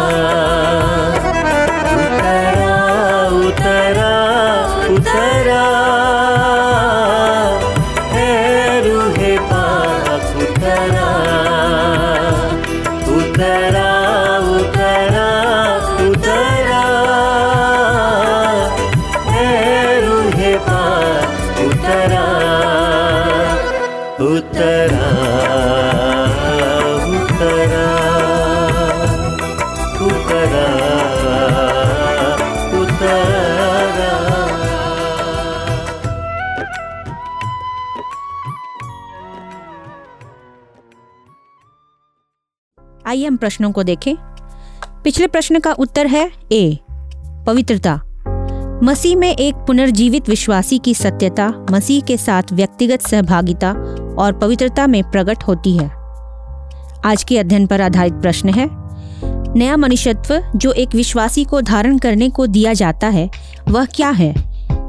आइए 43.07 43.27
हम 43.27 43.37
प्रश्नों 43.37 43.73
को 43.73 43.83
देखें। 43.83 44.15
पिछले 45.05 45.27
प्रश्न 45.27 45.61
का 45.61 45.73
उत्तर 45.73 46.07
है 46.07 46.33
ए 46.53 46.79
पवित्रता। 47.47 48.01
मसीह 48.83 49.17
में 49.17 49.37
एक 49.37 49.55
पुनर्जीवित 49.55 50.29
विश्वासी 50.29 50.79
की 50.79 50.95
सत्यता, 50.95 51.67
मसीह 51.71 52.03
के 52.03 52.17
साथ 52.17 52.43
व्यक्तिगत 52.53 53.01
सहभागिता 53.01 53.71
और 54.19 54.33
पवित्रता 54.33 54.87
में 54.87 55.11
प्रकट 55.11 55.43
होती 55.43 55.77
है। 55.77 55.91
आज 57.05 57.25
के 57.29 57.39
अध्ययन 57.39 57.67
पर 57.67 57.81
आधारित 57.81 58.15
प्रश्न 58.15 58.49
है 58.49 58.80
नया 59.57 59.77
मनुष्यत्व 59.77 60.45
जो 60.57 60.73
एक 60.73 60.95
विश्वासी 60.95 61.45
को 61.45 61.61
धारण 61.61 61.99
करने 61.99 62.29
को 62.29 62.47
दिया 62.47 62.73
जाता 62.73 63.07
है, 63.07 63.31
वह 63.69 63.85
क्या 63.85 64.11
है? 64.11 64.35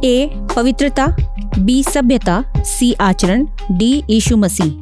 ए, 0.04 0.30
पवित्रता, 0.56 1.16
बी, 1.60 1.84
सभ्यता, 1.84 2.44
सी, 2.58 2.94
आचरण, 2.94 3.48
डी, 3.72 4.04
यीशु 4.10 4.38
मसीह। 4.38 4.74